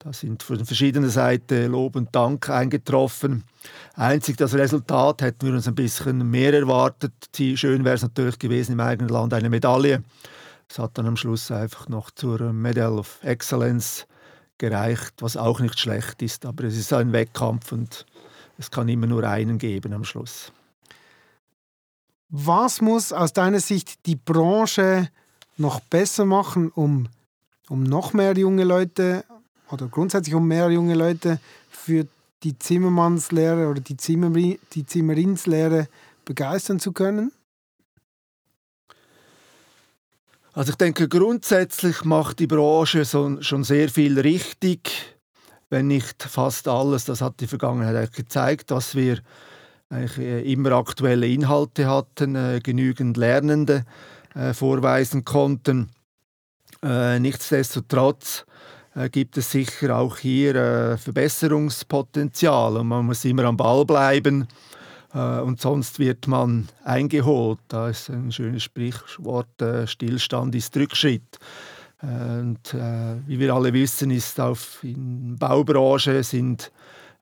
Da 0.05 0.12
sind 0.12 0.43
von 0.43 0.62
verschiedener 0.62 1.09
Seite 1.09 1.67
Lob 1.67 1.97
und 1.97 2.14
Dank 2.14 2.51
eingetroffen. 2.51 3.43
Einzig 3.95 4.37
das 4.37 4.53
Resultat 4.53 5.23
hätten 5.23 5.47
wir 5.47 5.55
uns 5.55 5.67
ein 5.67 5.75
bisschen 5.75 6.31
mehr 6.31 6.53
erwartet. 6.53 7.14
Schön 7.35 7.87
wäre 7.87 7.95
es 7.95 8.03
natürlich 8.03 8.38
gewesen, 8.38 8.73
im 8.73 8.81
eigenen 8.81 9.09
Land 9.09 9.33
eine 9.33 9.49
Medaille. 9.49 10.05
Es 10.69 10.79
hat 10.79 10.99
dann 10.99 11.07
am 11.07 11.17
Schluss 11.17 11.51
einfach 11.51 11.88
noch 11.88 12.11
zur 12.11 12.53
Medal 12.53 12.99
of 12.99 13.19
Excellence 13.23 14.07
gereicht, 14.59 15.14
was 15.21 15.38
auch 15.38 15.61
nicht 15.61 15.81
schlecht 15.81 16.21
ist. 16.21 16.45
Aber 16.45 16.64
es 16.64 16.77
ist 16.77 16.93
ein 16.93 17.14
Wettkampf 17.14 17.73
und 17.73 18.05
es 18.59 18.71
kann 18.71 18.90
immer 18.90 19.07
nur 19.07 19.25
einen 19.25 19.57
geben 19.57 19.95
am 19.95 20.05
Schluss. 20.05 20.53
Was 22.29 22.83
muss 22.83 23.11
aus 23.11 23.33
deiner 23.33 23.61
Sicht 23.61 24.05
die 24.05 24.17
Branche 24.17 25.09
noch 25.57 25.81
besser 25.81 26.27
machen, 26.27 26.71
um, 26.73 27.09
um 27.71 27.85
noch 27.85 28.12
mehr 28.12 28.37
junge 28.37 28.64
Leute 28.64 29.25
oder 29.70 29.88
grundsätzlich 29.88 30.35
um 30.35 30.46
mehr 30.46 30.70
junge 30.70 30.94
Leute 30.94 31.40
für 31.70 32.07
die 32.42 32.59
Zimmermannslehre 32.59 33.68
oder 33.68 33.81
die, 33.81 33.96
Zimmerin, 33.96 34.59
die 34.72 34.85
Zimmerinslehre 34.85 35.88
begeistern 36.24 36.79
zu 36.79 36.92
können? 36.92 37.33
Also 40.53 40.70
ich 40.70 40.77
denke, 40.77 41.09
grundsätzlich 41.09 42.05
macht 42.05 42.38
die 42.38 42.46
Branche 42.46 43.05
schon 43.05 43.64
sehr 43.64 43.88
viel 43.88 44.20
richtig 44.20 45.14
wenn 45.74 45.88
nicht 45.88 46.22
fast 46.22 46.68
alles. 46.68 47.05
Das 47.05 47.20
hat 47.20 47.40
die 47.40 47.48
Vergangenheit 47.48 48.12
gezeigt, 48.12 48.70
dass 48.70 48.94
wir 48.94 49.18
eigentlich 49.90 50.18
äh, 50.18 50.53
immer 50.53 50.72
aktuelle 50.72 51.27
Inhalte 51.27 51.88
hatten, 51.88 52.37
äh, 52.37 52.61
genügend 52.62 53.16
Lernende 53.16 53.85
äh, 54.35 54.55
vorweisen 54.55 55.24
konnten. 55.24 55.90
nichtsdestotrotz 56.83 58.44
gibt 59.11 59.37
es 59.37 59.50
sicher 59.50 59.96
auch 59.96 60.18
hier 60.18 60.96
Verbesserungspotenzial 61.02 62.76
und 62.76 62.88
man 62.88 63.07
muss 63.07 63.24
immer 63.24 63.44
am 63.44 63.57
Ball 63.57 63.85
bleiben 63.85 64.46
und 65.12 65.61
sonst 65.61 65.98
wird 65.98 66.28
man 66.28 66.68
eingeholt. 66.85 67.59
Da 67.68 67.88
ist 67.88 68.09
ein 68.09 68.30
schönes 68.30 68.62
Sprichwort, 68.62 69.48
Stillstand 69.87 70.54
ist 70.54 70.76
Rückschritt. 70.76 71.38
Und 72.04 72.74
äh, 72.74 73.16
wie 73.26 73.38
wir 73.38 73.54
alle 73.54 73.72
wissen, 73.72 74.11
ist 74.11 74.38
auf 74.38 74.83
in 74.83 75.37
Baubranche 75.38 76.22
sind 76.22 76.70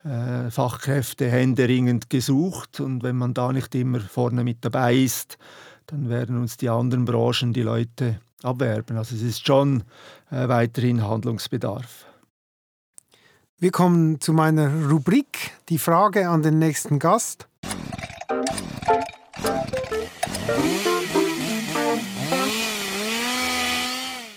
äh, 0.05 0.51
Fachkräfte 0.51 1.31
händeringend 1.31 2.11
gesucht 2.11 2.81
und 2.81 3.03
wenn 3.05 3.17
man 3.17 3.35
da 3.35 3.53
nicht 3.53 3.75
immer 3.75 4.01
vorne 4.01 4.43
mit 4.43 4.59
dabei 4.63 4.97
ist, 4.97 5.39
dann 5.87 6.09
werden 6.09 6.39
uns 6.39 6.57
die 6.57 6.69
anderen 6.69 7.05
Branchen 7.05 7.53
die 7.53 7.63
Leute 7.63 8.21
abwerben. 8.43 8.97
Also 8.97 9.15
es 9.15 9.23
ist 9.23 9.47
schon 9.47 9.85
äh, 10.31 10.49
weiterhin 10.49 11.07
Handlungsbedarf. 11.07 12.07
Wir 13.59 13.71
kommen 13.71 14.21
zu 14.21 14.33
meiner 14.33 14.89
Rubrik, 14.89 15.53
die 15.69 15.79
Frage 15.79 16.29
an 16.29 16.43
den 16.43 16.59
nächsten 16.59 16.99
Gast. 16.99 17.47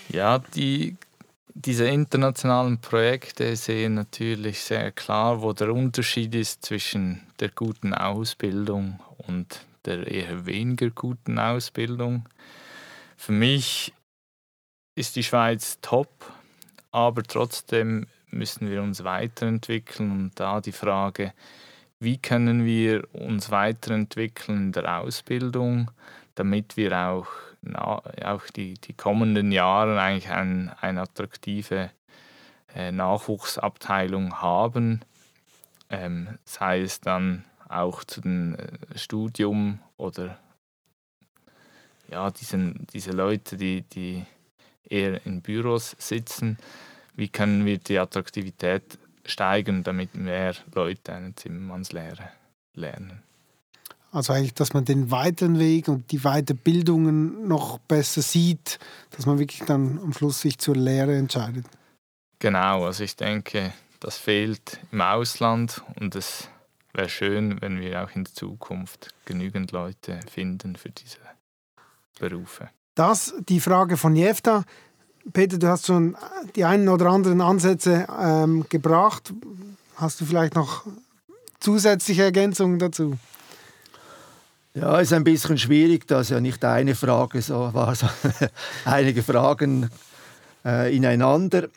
Ja, 0.08 0.38
die, 0.38 0.96
diese 1.52 1.86
internationalen 1.86 2.78
Projekte 2.80 3.56
sehen 3.56 3.94
natürlich 3.94 4.60
sehr 4.60 4.92
klar, 4.92 5.42
wo 5.42 5.52
der 5.52 5.74
Unterschied 5.74 6.34
ist 6.34 6.64
zwischen 6.64 7.22
der 7.40 7.50
guten 7.50 7.92
Ausbildung 7.92 9.00
und 9.26 9.60
der 9.86 10.06
eher 10.06 10.46
weniger 10.46 10.90
guten 10.90 11.38
Ausbildung. 11.38 12.28
Für 13.16 13.32
mich 13.32 13.94
ist 14.94 15.16
die 15.16 15.22
Schweiz 15.22 15.78
top, 15.80 16.32
aber 16.90 17.22
trotzdem 17.22 18.06
müssen 18.30 18.70
wir 18.70 18.82
uns 18.82 19.04
weiterentwickeln 19.04 20.10
und 20.10 20.30
da 20.40 20.60
die 20.60 20.72
Frage, 20.72 21.32
wie 21.98 22.18
können 22.18 22.64
wir 22.64 23.06
uns 23.14 23.50
weiterentwickeln 23.50 24.66
in 24.66 24.72
der 24.72 25.00
Ausbildung, 25.00 25.90
damit 26.34 26.76
wir 26.76 26.96
auch 26.96 27.28
na, 27.62 28.02
auch 28.24 28.46
die, 28.54 28.74
die 28.74 28.92
kommenden 28.92 29.50
Jahre 29.52 30.00
eigentlich 30.00 30.30
ein, 30.30 30.70
eine 30.80 31.02
attraktive 31.02 31.90
äh, 32.74 32.92
Nachwuchsabteilung 32.92 34.40
haben, 34.40 35.00
ähm, 35.90 36.38
sei 36.44 36.82
es 36.82 37.00
dann 37.00 37.44
auch 37.68 38.04
zu 38.04 38.20
dem 38.20 38.54
äh, 38.54 38.98
Studium 38.98 39.80
oder 39.96 40.38
ja, 42.10 42.30
diesen, 42.30 42.86
diese 42.92 43.10
Leute, 43.10 43.56
die, 43.56 43.82
die 43.82 44.24
eher 44.88 45.24
in 45.26 45.42
Büros 45.42 45.96
sitzen, 45.98 46.58
wie 47.14 47.28
können 47.28 47.64
wir 47.64 47.78
die 47.78 47.98
Attraktivität 47.98 48.98
steigern, 49.24 49.82
damit 49.82 50.14
mehr 50.14 50.54
Leute 50.74 51.14
eine 51.14 51.34
Zimmermannslehre 51.34 52.30
lernen. 52.74 53.22
Also 54.12 54.32
eigentlich, 54.32 54.54
dass 54.54 54.72
man 54.72 54.84
den 54.84 55.10
weiteren 55.10 55.58
Weg 55.58 55.88
und 55.88 56.10
die 56.12 56.20
Weiterbildungen 56.20 57.48
noch 57.48 57.78
besser 57.78 58.22
sieht, 58.22 58.78
dass 59.10 59.26
man 59.26 59.38
wirklich 59.38 59.62
dann 59.66 59.98
am 59.98 60.12
Schluss 60.12 60.40
sich 60.40 60.58
zur 60.58 60.76
Lehre 60.76 61.16
entscheidet. 61.16 61.66
Genau, 62.38 62.84
also 62.84 63.02
ich 63.02 63.16
denke, 63.16 63.72
das 64.00 64.16
fehlt 64.16 64.78
im 64.92 65.00
Ausland 65.00 65.82
und 65.98 66.14
es 66.14 66.48
wäre 66.96 67.08
schön, 67.08 67.60
wenn 67.60 67.80
wir 67.80 68.02
auch 68.02 68.10
in 68.14 68.24
der 68.24 68.32
Zukunft 68.32 69.14
genügend 69.24 69.72
Leute 69.72 70.20
finden 70.30 70.76
für 70.76 70.90
diese 70.90 71.18
Berufe. 72.18 72.70
Das 72.94 73.34
die 73.48 73.60
Frage 73.60 73.96
von 73.96 74.16
Jefta. 74.16 74.64
Peter, 75.32 75.58
du 75.58 75.68
hast 75.68 75.86
schon 75.86 76.16
die 76.54 76.64
einen 76.64 76.88
oder 76.88 77.06
anderen 77.06 77.40
Ansätze 77.40 78.06
ähm, 78.18 78.64
gebracht. 78.68 79.34
Hast 79.96 80.20
du 80.20 80.24
vielleicht 80.24 80.54
noch 80.54 80.86
zusätzliche 81.60 82.22
Ergänzungen 82.22 82.78
dazu? 82.78 83.18
Ja, 84.74 85.00
ist 85.00 85.12
ein 85.12 85.24
bisschen 85.24 85.58
schwierig, 85.58 86.06
dass 86.06 86.28
ja 86.28 86.40
nicht 86.40 86.64
eine 86.64 86.94
Frage 86.94 87.42
so 87.42 87.72
war, 87.74 87.94
sondern 87.94 88.50
einige 88.84 89.22
Fragen 89.22 89.90
äh, 90.64 90.94
ineinander. 90.94 91.68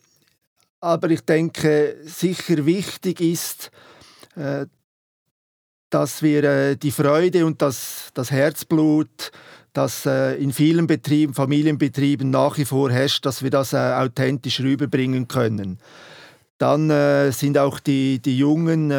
Aber 0.82 1.10
ich 1.10 1.21
denke, 1.21 1.97
sicher 2.05 2.65
wichtig 2.65 3.19
ist, 3.19 3.71
äh, 4.36 4.65
dass 5.89 6.21
wir 6.21 6.43
äh, 6.43 6.75
die 6.75 6.91
Freude 6.91 7.45
und 7.45 7.62
das, 7.62 8.10
das 8.13 8.32
Herzblut, 8.32 9.32
das 9.73 10.06
äh, 10.06 10.36
in 10.36 10.54
vielen 10.54 10.88
Betrieben, 10.88 11.34
Familienbetrieben 11.34 12.30
nach 12.30 12.58
wie 12.58 12.65
vor 12.65 12.91
herrscht, 12.91 13.25
dass 13.25 13.43
wir 13.43 13.49
das 13.49 13.73
äh, 13.73 13.78
authentisch 13.78 14.60
rüberbringen 14.60 15.28
können. 15.28 15.80
Dann 16.58 16.89
äh, 16.89 17.32
sind 17.32 17.58
auch 17.58 17.80
die, 17.80 18.19
die 18.19 18.38
Jungen 18.38 18.91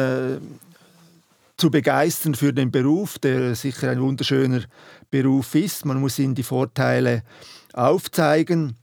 zu 1.57 1.69
begeistern 1.69 2.33
für 2.33 2.53
den 2.53 2.71
Beruf, 2.71 3.19
der 3.19 3.53
sicher 3.55 3.91
ein 3.91 4.01
wunderschöner 4.01 4.63
Beruf 5.11 5.53
ist. 5.53 5.85
Man 5.85 5.99
muss 5.99 6.17
ihnen 6.17 6.33
die 6.33 6.43
Vorteile 6.43 7.23
aufzeigen. 7.73 8.77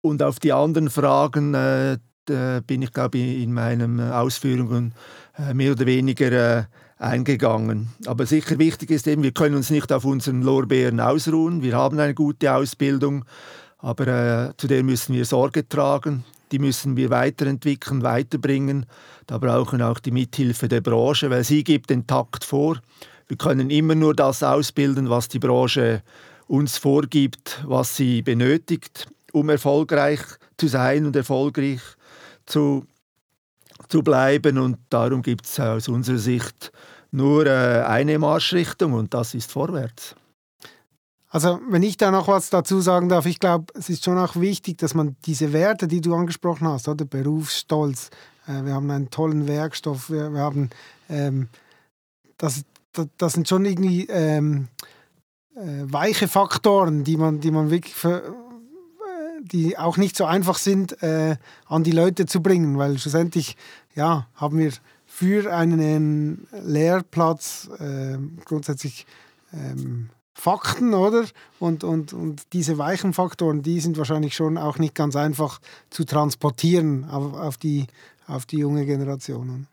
Und 0.00 0.22
auf 0.22 0.38
die 0.38 0.52
anderen 0.52 0.90
Fragen 0.90 1.98
äh, 2.30 2.60
bin 2.66 2.82
ich, 2.82 2.92
glaube 2.92 3.18
ich, 3.18 3.42
in 3.42 3.52
meinen 3.52 4.00
Ausführungen 4.00 4.92
äh, 5.38 5.54
mehr 5.54 5.72
oder 5.72 5.86
weniger 5.86 6.32
äh, 6.32 6.64
eingegangen. 6.98 7.88
Aber 8.06 8.26
sicher 8.26 8.58
wichtig 8.58 8.90
ist 8.90 9.06
eben, 9.06 9.22
wir 9.22 9.32
können 9.32 9.54
uns 9.54 9.70
nicht 9.70 9.92
auf 9.92 10.04
unseren 10.04 10.42
Lorbeeren 10.42 11.00
ausruhen. 11.00 11.62
Wir 11.62 11.76
haben 11.76 11.98
eine 11.98 12.14
gute 12.14 12.52
Ausbildung, 12.52 13.24
aber 13.78 14.48
äh, 14.48 14.56
zu 14.56 14.66
der 14.66 14.82
müssen 14.82 15.14
wir 15.14 15.24
Sorge 15.24 15.68
tragen 15.68 16.24
die 16.52 16.58
müssen 16.58 16.96
wir 16.96 17.10
weiterentwickeln, 17.10 18.02
weiterbringen. 18.02 18.86
Da 19.26 19.38
brauchen 19.38 19.82
auch 19.82 19.98
die 19.98 20.10
Mithilfe 20.10 20.68
der 20.68 20.80
Branche, 20.80 21.30
weil 21.30 21.44
sie 21.44 21.64
gibt 21.64 21.90
den 21.90 22.06
Takt 22.06 22.44
vor. 22.44 22.80
Wir 23.26 23.36
können 23.36 23.70
immer 23.70 23.94
nur 23.94 24.14
das 24.14 24.42
ausbilden, 24.42 25.10
was 25.10 25.28
die 25.28 25.38
Branche 25.38 26.02
uns 26.46 26.78
vorgibt, 26.78 27.62
was 27.66 27.96
sie 27.96 28.22
benötigt, 28.22 29.06
um 29.32 29.50
erfolgreich 29.50 30.20
zu 30.56 30.66
sein 30.66 31.04
und 31.04 31.14
erfolgreich 31.14 31.80
zu, 32.48 32.86
zu 33.88 34.02
bleiben. 34.02 34.58
Und 34.58 34.78
darum 34.90 35.22
gibt 35.22 35.46
es 35.46 35.60
aus 35.60 35.88
unserer 35.88 36.18
Sicht 36.18 36.72
nur 37.10 37.46
äh, 37.46 37.82
eine 37.84 38.18
Marschrichtung 38.18 38.92
und 38.92 39.14
das 39.14 39.34
ist 39.34 39.50
vorwärts. 39.50 40.14
Also 41.30 41.60
wenn 41.68 41.82
ich 41.82 41.96
da 41.98 42.10
noch 42.10 42.28
was 42.28 42.50
dazu 42.50 42.80
sagen 42.80 43.08
darf, 43.08 43.26
ich 43.26 43.38
glaube, 43.38 43.72
es 43.74 43.90
ist 43.90 44.04
schon 44.04 44.18
auch 44.18 44.36
wichtig, 44.36 44.78
dass 44.78 44.94
man 44.94 45.16
diese 45.26 45.52
Werte, 45.52 45.86
die 45.86 46.00
du 46.00 46.14
angesprochen 46.14 46.66
hast, 46.68 46.88
oder 46.88 47.04
Berufsstolz, 47.04 48.10
äh, 48.46 48.64
wir 48.64 48.74
haben 48.74 48.90
einen 48.90 49.10
tollen 49.10 49.46
Werkstoff, 49.46 50.10
wir, 50.10 50.32
wir 50.32 50.40
haben, 50.40 50.70
ähm, 51.08 51.48
das, 52.38 52.62
das, 52.92 53.08
das, 53.18 53.32
sind 53.34 53.48
schon 53.48 53.64
irgendwie 53.64 54.06
ähm, 54.06 54.68
äh, 55.54 55.84
weiche 55.84 56.28
Faktoren, 56.28 57.04
die 57.04 57.16
man, 57.16 57.40
die 57.40 57.50
man 57.50 57.70
wirklich 57.70 57.94
für, 57.94 58.34
die 59.40 59.78
auch 59.78 59.96
nicht 59.96 60.16
so 60.16 60.24
einfach 60.24 60.58
sind, 60.58 61.02
äh, 61.02 61.36
an 61.66 61.84
die 61.84 61.92
Leute 61.92 62.26
zu 62.26 62.42
bringen, 62.42 62.78
weil 62.78 62.98
schlussendlich 62.98 63.56
ja, 63.94 64.26
haben 64.34 64.58
wir 64.58 64.72
für 65.06 65.52
einen 65.52 66.46
Lehrplatz 66.52 67.68
äh, 67.78 68.18
grundsätzlich 68.44 69.06
ähm, 69.52 70.10
Fakten, 70.34 70.94
oder? 70.94 71.24
Und, 71.58 71.82
und, 71.82 72.12
und 72.12 72.42
diese 72.52 72.78
weichen 72.78 73.12
Faktoren, 73.12 73.62
die 73.62 73.80
sind 73.80 73.98
wahrscheinlich 73.98 74.36
schon 74.36 74.56
auch 74.56 74.78
nicht 74.78 74.94
ganz 74.94 75.16
einfach 75.16 75.58
zu 75.90 76.04
transportieren 76.04 77.10
auf, 77.10 77.34
auf, 77.34 77.56
die, 77.56 77.86
auf 78.28 78.46
die 78.46 78.58
junge 78.58 78.86
Generation. 78.86 79.66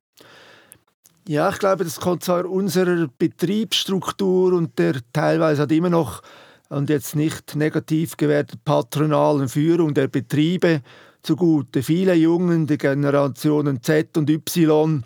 Ja, 1.27 1.49
ich 1.49 1.59
glaube, 1.59 1.83
das 1.83 1.99
kommt 1.99 2.23
zwar 2.23 2.49
unserer 2.49 3.07
Betriebsstruktur 3.17 4.53
und 4.53 4.77
der 4.79 4.95
teilweise 5.13 5.63
hat 5.63 5.71
immer 5.71 5.89
noch 5.89 6.23
und 6.69 6.89
jetzt 6.89 7.15
nicht 7.15 7.55
negativ 7.55 8.17
gewerteten 8.17 8.61
patronalen 8.63 9.49
Führung 9.49 9.93
der 9.93 10.07
Betriebe 10.07 10.81
zugute. 11.23 11.83
Viele 11.83 12.13
Jungen 12.15 12.67
der 12.67 12.77
Generationen 12.77 13.81
Z 13.81 14.17
und 14.17 14.29
Y 14.29 15.03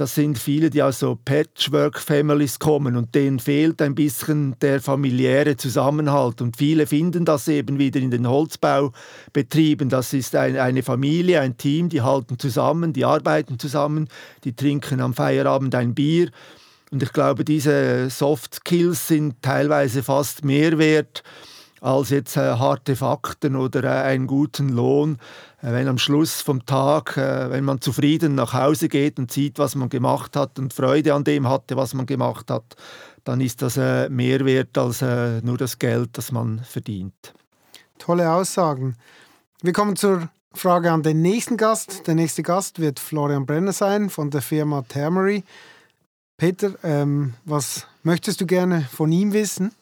das 0.00 0.14
sind 0.14 0.38
viele, 0.38 0.70
die 0.70 0.82
aus 0.82 1.00
so 1.00 1.18
Patchwork-Families 1.22 2.58
kommen 2.58 2.96
und 2.96 3.14
denen 3.14 3.38
fehlt 3.38 3.82
ein 3.82 3.94
bisschen 3.94 4.56
der 4.62 4.80
familiäre 4.80 5.58
Zusammenhalt. 5.58 6.40
Und 6.40 6.56
viele 6.56 6.86
finden 6.86 7.26
das 7.26 7.48
eben 7.48 7.78
wieder 7.78 8.00
in 8.00 8.10
den 8.10 8.26
Holzbaubetrieben. 8.26 9.90
Das 9.90 10.14
ist 10.14 10.34
ein, 10.34 10.56
eine 10.56 10.82
Familie, 10.82 11.42
ein 11.42 11.58
Team, 11.58 11.90
die 11.90 12.00
halten 12.00 12.38
zusammen, 12.38 12.94
die 12.94 13.04
arbeiten 13.04 13.58
zusammen, 13.58 14.08
die 14.44 14.56
trinken 14.56 15.02
am 15.02 15.12
Feierabend 15.12 15.74
ein 15.74 15.94
Bier. 15.94 16.30
Und 16.90 17.02
ich 17.02 17.12
glaube, 17.12 17.44
diese 17.44 18.10
Soft 18.10 18.56
Skills 18.56 19.08
sind 19.08 19.42
teilweise 19.42 20.02
fast 20.02 20.44
mehr 20.44 20.78
wert 20.78 21.22
als 21.80 22.10
jetzt 22.10 22.36
äh, 22.36 22.40
harte 22.40 22.94
Fakten 22.94 23.56
oder 23.56 23.84
äh, 23.84 24.02
einen 24.04 24.26
guten 24.26 24.68
Lohn. 24.68 25.18
Äh, 25.62 25.72
wenn 25.72 25.88
am 25.88 25.98
Schluss 25.98 26.42
vom 26.42 26.66
Tag, 26.66 27.16
äh, 27.16 27.50
wenn 27.50 27.64
man 27.64 27.80
zufrieden 27.80 28.34
nach 28.34 28.52
Hause 28.52 28.88
geht 28.88 29.18
und 29.18 29.32
sieht, 29.32 29.58
was 29.58 29.74
man 29.74 29.88
gemacht 29.88 30.36
hat 30.36 30.58
und 30.58 30.74
Freude 30.74 31.14
an 31.14 31.24
dem 31.24 31.48
hatte, 31.48 31.76
was 31.76 31.94
man 31.94 32.06
gemacht 32.06 32.50
hat, 32.50 32.76
dann 33.24 33.40
ist 33.40 33.62
das 33.62 33.76
äh, 33.76 34.08
mehr 34.08 34.44
wert 34.44 34.76
als 34.76 35.02
äh, 35.02 35.40
nur 35.42 35.56
das 35.56 35.78
Geld, 35.78 36.10
das 36.12 36.32
man 36.32 36.60
verdient. 36.60 37.34
Tolle 37.98 38.30
Aussagen. 38.30 38.96
Wir 39.62 39.72
kommen 39.72 39.96
zur 39.96 40.28
Frage 40.52 40.90
an 40.90 41.02
den 41.02 41.22
nächsten 41.22 41.56
Gast. 41.56 42.06
Der 42.06 42.14
nächste 42.14 42.42
Gast 42.42 42.80
wird 42.80 42.98
Florian 42.98 43.46
Brenner 43.46 43.72
sein 43.72 44.10
von 44.10 44.30
der 44.30 44.42
Firma 44.42 44.82
Termery. 44.82 45.44
Peter, 46.40 46.72
ähm, 46.82 47.34
was 47.44 47.86
möchtest 48.02 48.40
du 48.40 48.46
gerne 48.46 48.88
von 48.90 49.12
ihm 49.12 49.34
wissen? 49.34 49.72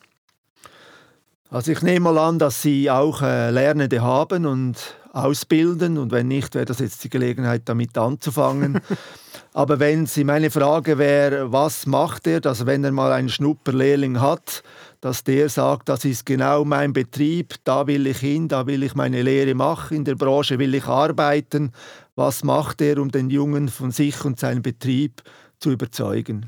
Also 1.50 1.70
ich 1.70 1.82
nehme 1.82 2.12
mal 2.12 2.18
an, 2.18 2.40
dass 2.40 2.62
Sie 2.62 2.90
auch 2.90 3.22
äh, 3.22 3.50
Lernende 3.52 4.02
haben 4.02 4.44
und 4.44 4.76
ausbilden 5.12 5.98
und 5.98 6.10
wenn 6.10 6.26
nicht, 6.26 6.56
wäre 6.56 6.64
das 6.64 6.80
jetzt 6.80 7.04
die 7.04 7.10
Gelegenheit, 7.10 7.62
damit 7.66 7.96
anzufangen. 7.96 8.80
Aber 9.52 9.78
wenn 9.78 10.06
Sie 10.06 10.24
meine 10.24 10.50
Frage 10.50 10.98
wäre, 10.98 11.52
was 11.52 11.86
macht 11.86 12.26
er, 12.26 12.40
dass 12.40 12.66
wenn 12.66 12.82
er 12.82 12.90
mal 12.90 13.12
einen 13.12 13.28
Schnupperlehrling 13.28 14.20
hat, 14.20 14.64
dass 15.00 15.22
der 15.22 15.48
sagt, 15.50 15.88
das 15.88 16.04
ist 16.04 16.26
genau 16.26 16.64
mein 16.64 16.92
Betrieb, 16.92 17.54
da 17.62 17.86
will 17.86 18.08
ich 18.08 18.18
hin, 18.18 18.48
da 18.48 18.66
will 18.66 18.82
ich 18.82 18.96
meine 18.96 19.22
Lehre 19.22 19.54
machen, 19.54 19.98
in 19.98 20.04
der 20.04 20.16
Branche 20.16 20.58
will 20.58 20.74
ich 20.74 20.86
arbeiten. 20.86 21.70
Was 22.16 22.42
macht 22.42 22.80
er, 22.80 22.98
um 22.98 23.12
den 23.12 23.30
Jungen 23.30 23.68
von 23.68 23.92
sich 23.92 24.24
und 24.24 24.40
seinem 24.40 24.62
Betrieb 24.62 25.22
zu 25.58 25.70
überzeugen? 25.70 26.46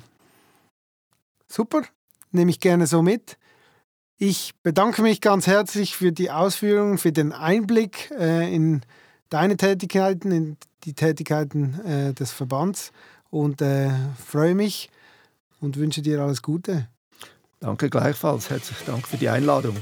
Super, 1.48 1.82
nehme 2.30 2.50
ich 2.50 2.60
gerne 2.60 2.86
so 2.86 3.02
mit. 3.02 3.36
Ich 4.18 4.54
bedanke 4.62 5.02
mich 5.02 5.20
ganz 5.20 5.46
herzlich 5.46 5.96
für 5.96 6.12
die 6.12 6.30
Ausführungen, 6.30 6.98
für 6.98 7.12
den 7.12 7.32
Einblick 7.32 8.10
äh, 8.18 8.54
in 8.54 8.82
deine 9.30 9.56
Tätigkeiten, 9.56 10.30
in 10.30 10.56
die 10.84 10.92
Tätigkeiten 10.92 11.80
äh, 11.86 12.12
des 12.12 12.30
Verbands 12.30 12.92
und 13.30 13.62
äh, 13.62 13.90
freue 14.26 14.54
mich 14.54 14.90
und 15.60 15.76
wünsche 15.76 16.02
dir 16.02 16.20
alles 16.20 16.42
Gute. 16.42 16.88
Danke 17.60 17.90
gleichfalls. 17.90 18.50
Herzlichen 18.50 18.86
Dank 18.86 19.08
für 19.08 19.16
die 19.16 19.28
Einladung. 19.28 19.76